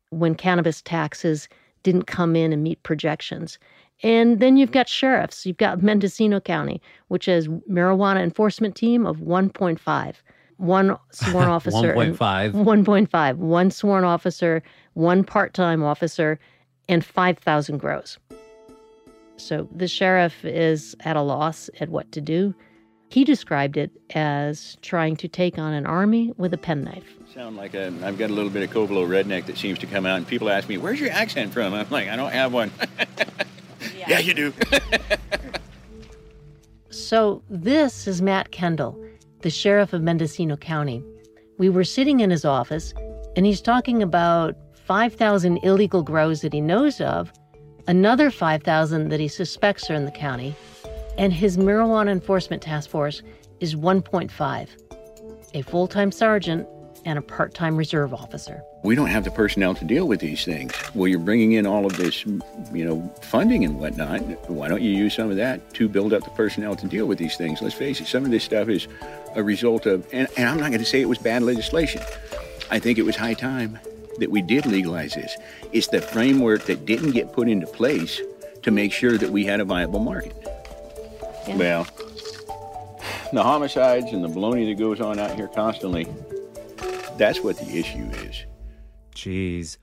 when 0.09 0.35
cannabis 0.35 0.81
taxes 0.81 1.47
didn't 1.83 2.07
come 2.07 2.35
in 2.35 2.51
and 2.51 2.63
meet 2.63 2.81
projections. 2.83 3.59
And 4.03 4.39
then 4.39 4.57
you've 4.57 4.71
got 4.71 4.89
sheriffs. 4.89 5.45
You've 5.45 5.57
got 5.57 5.81
Mendocino 5.81 6.39
County, 6.39 6.81
which 7.07 7.25
has 7.27 7.47
marijuana 7.47 8.21
enforcement 8.21 8.75
team 8.75 9.05
of 9.05 9.17
1.5. 9.17 10.15
One 10.57 10.97
sworn 11.11 11.47
officer. 11.49 11.93
1.5. 11.93 12.51
1.5. 12.51 13.35
One 13.37 13.71
sworn 13.71 14.03
officer, 14.03 14.63
one 14.93 15.23
part 15.23 15.53
time 15.53 15.83
officer, 15.83 16.39
and 16.89 17.05
5,000 17.05 17.77
grows. 17.77 18.17
So 19.37 19.67
the 19.73 19.87
sheriff 19.87 20.43
is 20.45 20.95
at 21.01 21.15
a 21.15 21.21
loss 21.21 21.69
at 21.79 21.89
what 21.89 22.11
to 22.13 22.21
do. 22.21 22.53
He 23.09 23.23
described 23.23 23.77
it 23.77 23.91
as 24.13 24.77
trying 24.81 25.15
to 25.17 25.27
take 25.27 25.57
on 25.57 25.73
an 25.73 25.85
army 25.85 26.33
with 26.37 26.53
a 26.53 26.57
penknife. 26.57 27.05
Sound 27.33 27.55
like 27.55 27.73
a, 27.73 27.93
I've 28.03 28.17
got 28.17 28.29
a 28.29 28.33
little 28.33 28.49
bit 28.49 28.63
of 28.63 28.69
Covelo 28.75 29.07
redneck 29.07 29.45
that 29.45 29.57
seems 29.57 29.79
to 29.79 29.87
come 29.87 30.05
out, 30.05 30.17
and 30.17 30.27
people 30.27 30.49
ask 30.49 30.67
me, 30.67 30.77
"Where's 30.77 30.99
your 30.99 31.11
accent 31.11 31.53
from?" 31.53 31.73
I'm 31.73 31.89
like, 31.89 32.07
"I 32.07 32.15
don't 32.15 32.31
have 32.31 32.53
one." 32.53 32.71
yeah. 33.97 34.05
yeah, 34.07 34.19
you 34.19 34.33
do. 34.33 34.53
so 36.89 37.41
this 37.49 38.07
is 38.07 38.21
Matt 38.21 38.51
Kendall, 38.51 39.01
the 39.41 39.49
sheriff 39.49 39.93
of 39.93 40.01
Mendocino 40.01 40.57
County. 40.57 41.03
We 41.57 41.69
were 41.69 41.83
sitting 41.83 42.19
in 42.19 42.29
his 42.31 42.45
office, 42.45 42.93
and 43.35 43.45
he's 43.45 43.61
talking 43.61 44.01
about 44.01 44.55
5,000 44.85 45.57
illegal 45.63 46.03
grows 46.03 46.41
that 46.41 46.53
he 46.53 46.61
knows 46.61 47.01
of, 47.01 47.31
another 47.87 48.29
5,000 48.29 49.09
that 49.09 49.19
he 49.19 49.27
suspects 49.27 49.89
are 49.89 49.93
in 49.93 50.05
the 50.05 50.11
county, 50.11 50.55
and 51.17 51.33
his 51.33 51.57
marijuana 51.57 52.11
enforcement 52.11 52.61
task 52.61 52.89
force 52.89 53.21
is 53.59 53.75
1.5 53.75 54.67
a 55.55 55.61
full 55.61 55.87
time 55.87 56.11
sergeant 56.11 56.67
and 57.05 57.17
a 57.17 57.21
part 57.21 57.53
time 57.53 57.77
reserve 57.77 58.13
officer. 58.13 58.61
We 58.83 58.93
don't 58.93 59.07
have 59.07 59.23
the 59.23 59.31
personnel 59.31 59.73
to 59.75 59.85
deal 59.85 60.07
with 60.07 60.19
these 60.19 60.43
things. 60.43 60.73
Well, 60.93 61.07
you're 61.07 61.19
bringing 61.19 61.53
in 61.53 61.65
all 61.65 61.85
of 61.85 61.97
this, 61.97 62.25
you 62.25 62.85
know, 62.85 63.13
funding 63.21 63.63
and 63.63 63.79
whatnot. 63.79 64.19
Why 64.49 64.67
don't 64.67 64.81
you 64.81 64.91
use 64.91 65.15
some 65.15 65.31
of 65.31 65.37
that 65.37 65.73
to 65.75 65.87
build 65.87 66.13
up 66.13 66.23
the 66.23 66.29
personnel 66.31 66.75
to 66.75 66.87
deal 66.87 67.05
with 67.05 67.17
these 67.17 67.37
things? 67.37 67.61
Let's 67.61 67.75
face 67.75 68.01
it, 68.01 68.07
some 68.07 68.25
of 68.25 68.31
this 68.31 68.43
stuff 68.43 68.69
is 68.69 68.87
a 69.35 69.43
result 69.43 69.85
of, 69.85 70.07
and, 70.11 70.27
and 70.37 70.49
I'm 70.49 70.59
not 70.59 70.69
going 70.69 70.79
to 70.79 70.85
say 70.85 71.01
it 71.01 71.09
was 71.09 71.17
bad 71.17 71.41
legislation. 71.41 72.01
I 72.69 72.79
think 72.79 72.97
it 72.97 73.03
was 73.03 73.15
high 73.15 73.33
time 73.33 73.79
that 74.19 74.29
we 74.29 74.41
did 74.41 74.65
legalize 74.65 75.13
this. 75.13 75.35
It's 75.71 75.87
the 75.87 76.01
framework 76.01 76.65
that 76.65 76.85
didn't 76.85 77.11
get 77.11 77.33
put 77.33 77.47
into 77.47 77.67
place 77.67 78.21
to 78.63 78.71
make 78.71 78.91
sure 78.91 79.17
that 79.17 79.29
we 79.29 79.45
had 79.45 79.59
a 79.59 79.65
viable 79.65 79.99
market. 79.99 80.54
Yeah. 81.47 81.55
Well, 81.57 81.87
the 83.33 83.43
homicides 83.43 84.11
and 84.11 84.23
the 84.23 84.29
baloney 84.29 84.67
that 84.67 84.81
goes 84.81 85.01
on 85.01 85.19
out 85.19 85.35
here 85.35 85.47
constantly, 85.47 86.07
that's 87.17 87.41
what 87.41 87.57
the 87.57 87.77
issue 87.77 88.09
is. 88.13 88.45
Jeez. 89.15 89.77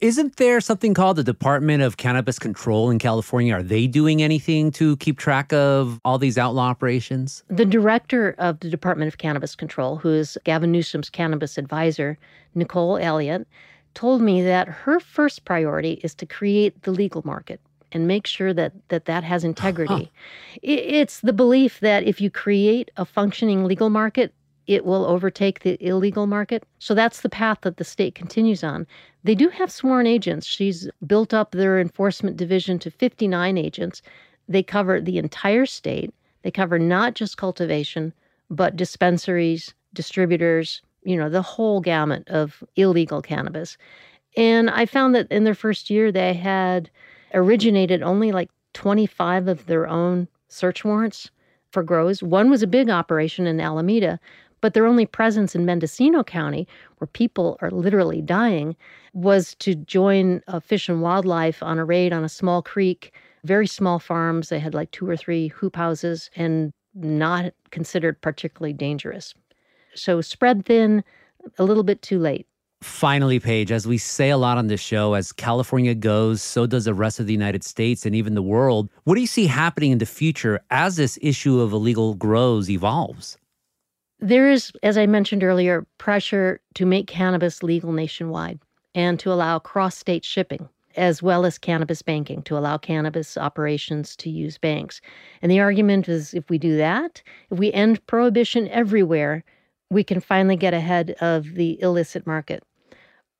Isn't 0.00 0.36
there 0.36 0.60
something 0.60 0.92
called 0.92 1.16
the 1.16 1.24
Department 1.24 1.82
of 1.82 1.96
Cannabis 1.96 2.38
Control 2.38 2.90
in 2.90 2.98
California? 2.98 3.54
Are 3.54 3.62
they 3.62 3.86
doing 3.86 4.22
anything 4.22 4.70
to 4.72 4.96
keep 4.98 5.18
track 5.18 5.54
of 5.54 6.00
all 6.04 6.18
these 6.18 6.36
outlaw 6.36 6.64
operations? 6.64 7.42
The 7.48 7.64
director 7.64 8.34
of 8.36 8.60
the 8.60 8.68
Department 8.68 9.08
of 9.08 9.16
Cannabis 9.16 9.56
Control, 9.56 9.96
who 9.96 10.10
is 10.10 10.36
Gavin 10.44 10.70
Newsom's 10.70 11.08
cannabis 11.08 11.56
advisor, 11.56 12.18
Nicole 12.54 12.98
Elliott, 12.98 13.48
told 13.94 14.20
me 14.20 14.42
that 14.42 14.68
her 14.68 15.00
first 15.00 15.46
priority 15.46 15.98
is 16.04 16.14
to 16.16 16.26
create 16.26 16.82
the 16.82 16.90
legal 16.90 17.22
market 17.24 17.58
and 17.96 18.06
make 18.06 18.26
sure 18.26 18.52
that 18.52 18.72
that, 18.88 19.06
that 19.06 19.24
has 19.24 19.42
integrity. 19.42 20.12
It's 20.62 21.20
the 21.20 21.32
belief 21.32 21.80
that 21.80 22.04
if 22.04 22.20
you 22.20 22.30
create 22.30 22.90
a 22.96 23.04
functioning 23.04 23.64
legal 23.64 23.90
market, 23.90 24.32
it 24.66 24.84
will 24.84 25.04
overtake 25.04 25.60
the 25.60 25.76
illegal 25.86 26.26
market. 26.26 26.64
So 26.78 26.94
that's 26.94 27.20
the 27.20 27.28
path 27.28 27.58
that 27.62 27.76
the 27.76 27.84
state 27.84 28.14
continues 28.14 28.64
on. 28.64 28.86
They 29.22 29.34
do 29.34 29.48
have 29.50 29.70
sworn 29.70 30.06
agents. 30.06 30.46
She's 30.46 30.88
built 31.06 31.34
up 31.34 31.50
their 31.50 31.78
enforcement 31.78 32.36
division 32.36 32.78
to 32.80 32.90
59 32.90 33.58
agents. 33.58 34.02
They 34.48 34.62
cover 34.62 35.00
the 35.00 35.18
entire 35.18 35.66
state. 35.66 36.12
They 36.42 36.50
cover 36.50 36.78
not 36.78 37.14
just 37.14 37.36
cultivation, 37.36 38.12
but 38.50 38.76
dispensaries, 38.76 39.74
distributors, 39.92 40.82
you 41.04 41.16
know, 41.16 41.28
the 41.28 41.42
whole 41.42 41.80
gamut 41.80 42.26
of 42.28 42.64
illegal 42.76 43.22
cannabis. 43.22 43.76
And 44.36 44.68
I 44.70 44.86
found 44.86 45.14
that 45.14 45.30
in 45.30 45.44
their 45.44 45.54
first 45.54 45.90
year, 45.90 46.12
they 46.12 46.34
had 46.34 46.90
originated 47.34 48.02
only 48.02 48.32
like 48.32 48.50
25 48.74 49.48
of 49.48 49.66
their 49.66 49.86
own 49.86 50.28
search 50.48 50.84
warrants 50.84 51.30
for 51.70 51.82
grows. 51.82 52.22
One 52.22 52.50
was 52.50 52.62
a 52.62 52.66
big 52.66 52.90
operation 52.90 53.46
in 53.46 53.60
Alameda, 53.60 54.20
but 54.60 54.74
their 54.74 54.86
only 54.86 55.06
presence 55.06 55.54
in 55.54 55.64
Mendocino 55.64 56.24
County, 56.24 56.66
where 56.98 57.08
people 57.08 57.58
are 57.60 57.70
literally 57.70 58.22
dying, 58.22 58.76
was 59.12 59.54
to 59.56 59.74
join 59.74 60.42
Fish 60.62 60.88
and 60.88 61.02
Wildlife 61.02 61.62
on 61.62 61.78
a 61.78 61.84
raid 61.84 62.12
on 62.12 62.24
a 62.24 62.28
small 62.28 62.62
creek, 62.62 63.12
very 63.44 63.66
small 63.66 63.98
farms. 63.98 64.48
They 64.48 64.58
had 64.58 64.74
like 64.74 64.90
two 64.90 65.08
or 65.08 65.16
three 65.16 65.48
hoop 65.48 65.76
houses 65.76 66.30
and 66.36 66.72
not 66.94 67.52
considered 67.70 68.20
particularly 68.20 68.72
dangerous. 68.72 69.34
So 69.94 70.20
spread 70.20 70.64
thin, 70.64 71.04
a 71.58 71.64
little 71.64 71.82
bit 71.82 72.02
too 72.02 72.18
late. 72.18 72.46
Finally, 72.82 73.40
Paige, 73.40 73.72
as 73.72 73.86
we 73.86 73.96
say 73.96 74.30
a 74.30 74.36
lot 74.36 74.58
on 74.58 74.66
this 74.66 74.80
show, 74.80 75.14
as 75.14 75.32
California 75.32 75.94
goes, 75.94 76.42
so 76.42 76.66
does 76.66 76.84
the 76.84 76.94
rest 76.94 77.18
of 77.18 77.26
the 77.26 77.32
United 77.32 77.64
States 77.64 78.04
and 78.04 78.14
even 78.14 78.34
the 78.34 78.42
world. 78.42 78.90
What 79.04 79.14
do 79.14 79.22
you 79.22 79.26
see 79.26 79.46
happening 79.46 79.92
in 79.92 79.98
the 79.98 80.06
future 80.06 80.60
as 80.70 80.96
this 80.96 81.18
issue 81.22 81.60
of 81.60 81.72
illegal 81.72 82.14
grows 82.14 82.68
evolves? 82.68 83.38
There 84.20 84.50
is, 84.50 84.72
as 84.82 84.96
I 84.98 85.06
mentioned 85.06 85.42
earlier, 85.42 85.86
pressure 85.98 86.60
to 86.74 86.86
make 86.86 87.06
cannabis 87.06 87.62
legal 87.62 87.92
nationwide 87.92 88.58
and 88.94 89.18
to 89.20 89.32
allow 89.32 89.58
cross 89.58 89.96
state 89.96 90.24
shipping, 90.24 90.68
as 90.96 91.22
well 91.22 91.44
as 91.44 91.58
cannabis 91.58 92.02
banking, 92.02 92.42
to 92.42 92.56
allow 92.56 92.78
cannabis 92.78 93.36
operations 93.36 94.16
to 94.16 94.30
use 94.30 94.58
banks. 94.58 95.00
And 95.42 95.50
the 95.52 95.60
argument 95.60 96.08
is 96.08 96.32
if 96.32 96.48
we 96.48 96.58
do 96.58 96.76
that, 96.76 97.22
if 97.50 97.58
we 97.58 97.72
end 97.72 98.06
prohibition 98.06 98.68
everywhere, 98.68 99.44
we 99.90 100.04
can 100.04 100.20
finally 100.20 100.56
get 100.56 100.74
ahead 100.74 101.12
of 101.20 101.54
the 101.54 101.80
illicit 101.80 102.26
market. 102.26 102.62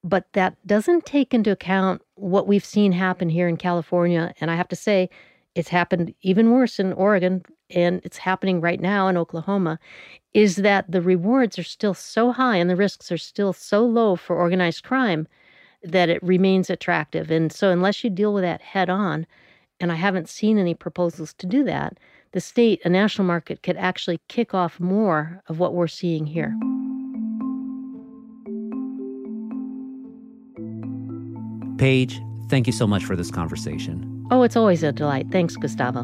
But 0.05 0.27
that 0.35 0.55
doesn't 0.67 1.05
take 1.05 1.35
into 1.35 1.51
account 1.51 2.03
what 2.15 2.47
we've 2.47 2.65
seen 2.65 2.93
happen 2.93 3.29
here 3.29 3.49
in 3.49 3.57
California. 3.57 4.33
And 4.41 4.51
I 4.51 4.55
have 4.55 4.69
to 4.69 4.77
say, 4.77 5.11
it's 5.57 5.69
happened 5.69 6.15
even 6.21 6.53
worse 6.53 6.79
in 6.79 6.93
Oregon 6.93 7.43
and 7.71 8.01
it's 8.05 8.19
happening 8.19 8.61
right 8.61 8.81
now 8.81 9.09
in 9.09 9.17
Oklahoma, 9.17 9.79
is 10.35 10.57
that 10.57 10.91
the 10.91 11.03
rewards 11.03 11.59
are 11.59 11.65
still 11.65 11.95
so 11.95 12.31
high 12.31 12.57
and 12.57 12.71
the 12.71 12.77
risks 12.77 13.11
are 13.11 13.19
still 13.19 13.53
so 13.53 13.85
low 13.85 14.15
for 14.15 14.37
organized 14.37 14.85
crime 14.85 15.27
that 15.83 16.09
it 16.09 16.23
remains 16.23 16.71
attractive. 16.71 17.31
And 17.31 17.53
so, 17.53 17.71
unless 17.71 18.05
you 18.05 18.11
deal 18.11 18.33
with 18.33 18.45
that 18.45 18.61
head 18.61 18.89
on, 18.89 19.27
and 19.81 19.91
I 19.91 19.97
haven't 19.97 20.29
seen 20.29 20.59
any 20.59 20.75
proposals 20.75 21.33
to 21.35 21.47
do 21.47 21.65
that, 21.65 21.99
the 22.37 22.41
state, 22.43 22.83
a 22.85 22.89
national 22.91 23.27
market, 23.27 23.63
could 23.63 23.79
actually 23.79 24.21
kick 24.29 24.53
off 24.53 24.79
more 24.79 25.43
of 25.49 25.59
what 25.59 25.73
we're 25.73 25.87
seeing 25.87 26.27
here. 26.27 26.55
Paige, 31.79 32.21
thank 32.51 32.67
you 32.67 32.75
so 32.75 32.87
much 32.87 33.07
for 33.07 33.17
this 33.17 33.31
conversation. 33.31 34.27
Oh, 34.31 34.43
it's 34.43 34.55
always 34.55 34.83
a 34.83 34.93
delight. 34.93 35.29
Thanks, 35.33 35.57
Gustavo. 35.57 36.03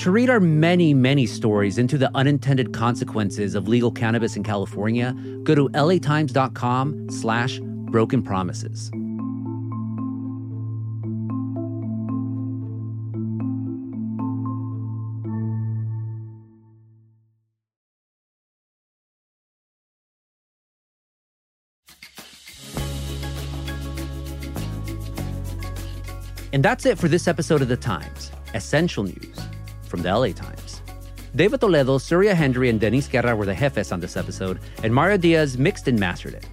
To 0.00 0.10
read 0.10 0.28
our 0.28 0.38
many, 0.38 0.92
many 0.92 1.24
stories 1.24 1.78
into 1.78 1.96
the 1.96 2.14
unintended 2.14 2.74
consequences 2.74 3.54
of 3.54 3.68
legal 3.68 3.90
cannabis 3.90 4.36
in 4.36 4.42
California, 4.42 5.14
go 5.44 5.54
to 5.54 5.70
latimes.com 5.70 7.08
slash 7.08 7.58
broken 7.62 8.22
promises. 8.22 8.90
And 26.58 26.64
that's 26.64 26.86
it 26.86 26.98
for 26.98 27.06
this 27.06 27.28
episode 27.28 27.62
of 27.62 27.68
The 27.68 27.76
Times, 27.76 28.32
Essential 28.52 29.04
News 29.04 29.38
from 29.82 30.02
the 30.02 30.12
LA 30.12 30.32
Times. 30.32 30.82
David 31.36 31.60
Toledo, 31.60 31.98
Surya 31.98 32.34
Hendry, 32.34 32.68
and 32.68 32.80
Denise 32.80 33.06
Guerra 33.06 33.36
were 33.36 33.46
the 33.46 33.54
jefes 33.54 33.92
on 33.92 34.00
this 34.00 34.16
episode, 34.16 34.58
and 34.82 34.92
Mario 34.92 35.18
Diaz 35.18 35.56
mixed 35.56 35.86
and 35.86 36.00
mastered 36.00 36.34
it. 36.34 36.44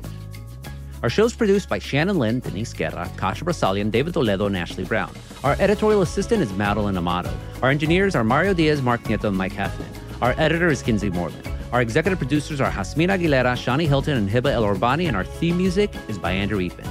Our 1.02 1.10
show 1.10 1.26
is 1.26 1.34
produced 1.34 1.70
by 1.70 1.80
Shannon 1.80 2.20
Lin, 2.20 2.40
Denise 2.40 2.72
Guerra, 2.72 3.10
Kasia 3.18 3.46
Broussalian, 3.46 3.90
David 3.90 4.14
Toledo, 4.14 4.46
and 4.46 4.56
Ashley 4.56 4.84
Brown. 4.84 5.12
Our 5.44 5.56
editorial 5.60 6.04
assistant 6.04 6.44
is 6.44 6.54
Madeline 6.54 6.98
Amato. 6.98 7.34
Our 7.64 7.72
engineers 7.72 8.14
are 8.14 8.24
Mario 8.24 8.54
Diaz, 8.54 8.84
Mark 8.84 9.02
Nieto, 9.06 9.30
and 9.30 9.38
Mike 9.38 9.54
Heffernan. 9.54 9.92
Our 10.22 10.36
editor 10.38 10.68
is 10.68 10.84
Kinsey 10.84 11.10
Moreland. 11.10 11.50
Our 11.72 11.82
executive 11.82 12.20
producers 12.20 12.62
are 12.62 12.70
Jasmine 12.70 13.10
Aguilera, 13.10 13.56
Shani 13.56 13.88
Hilton, 13.88 14.18
and 14.18 14.30
Heba 14.30 14.54
Elorbany, 14.54 15.08
and 15.08 15.18
our 15.18 15.26
theme 15.26 15.58
music 15.58 15.92
is 16.08 16.20
by 16.20 16.32
Andrew 16.32 16.60
Eapen. 16.60 16.88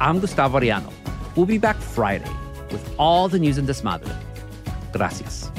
I'm 0.00 0.20
Gustavo 0.20 0.60
Arellano. 0.60 0.92
We'll 1.36 1.46
be 1.46 1.58
back 1.58 1.76
Friday 1.76 2.30
with 2.70 2.94
all 2.98 3.28
the 3.28 3.38
news 3.38 3.58
in 3.58 3.66
Desmadre. 3.66 4.16
Gracias. 4.92 5.50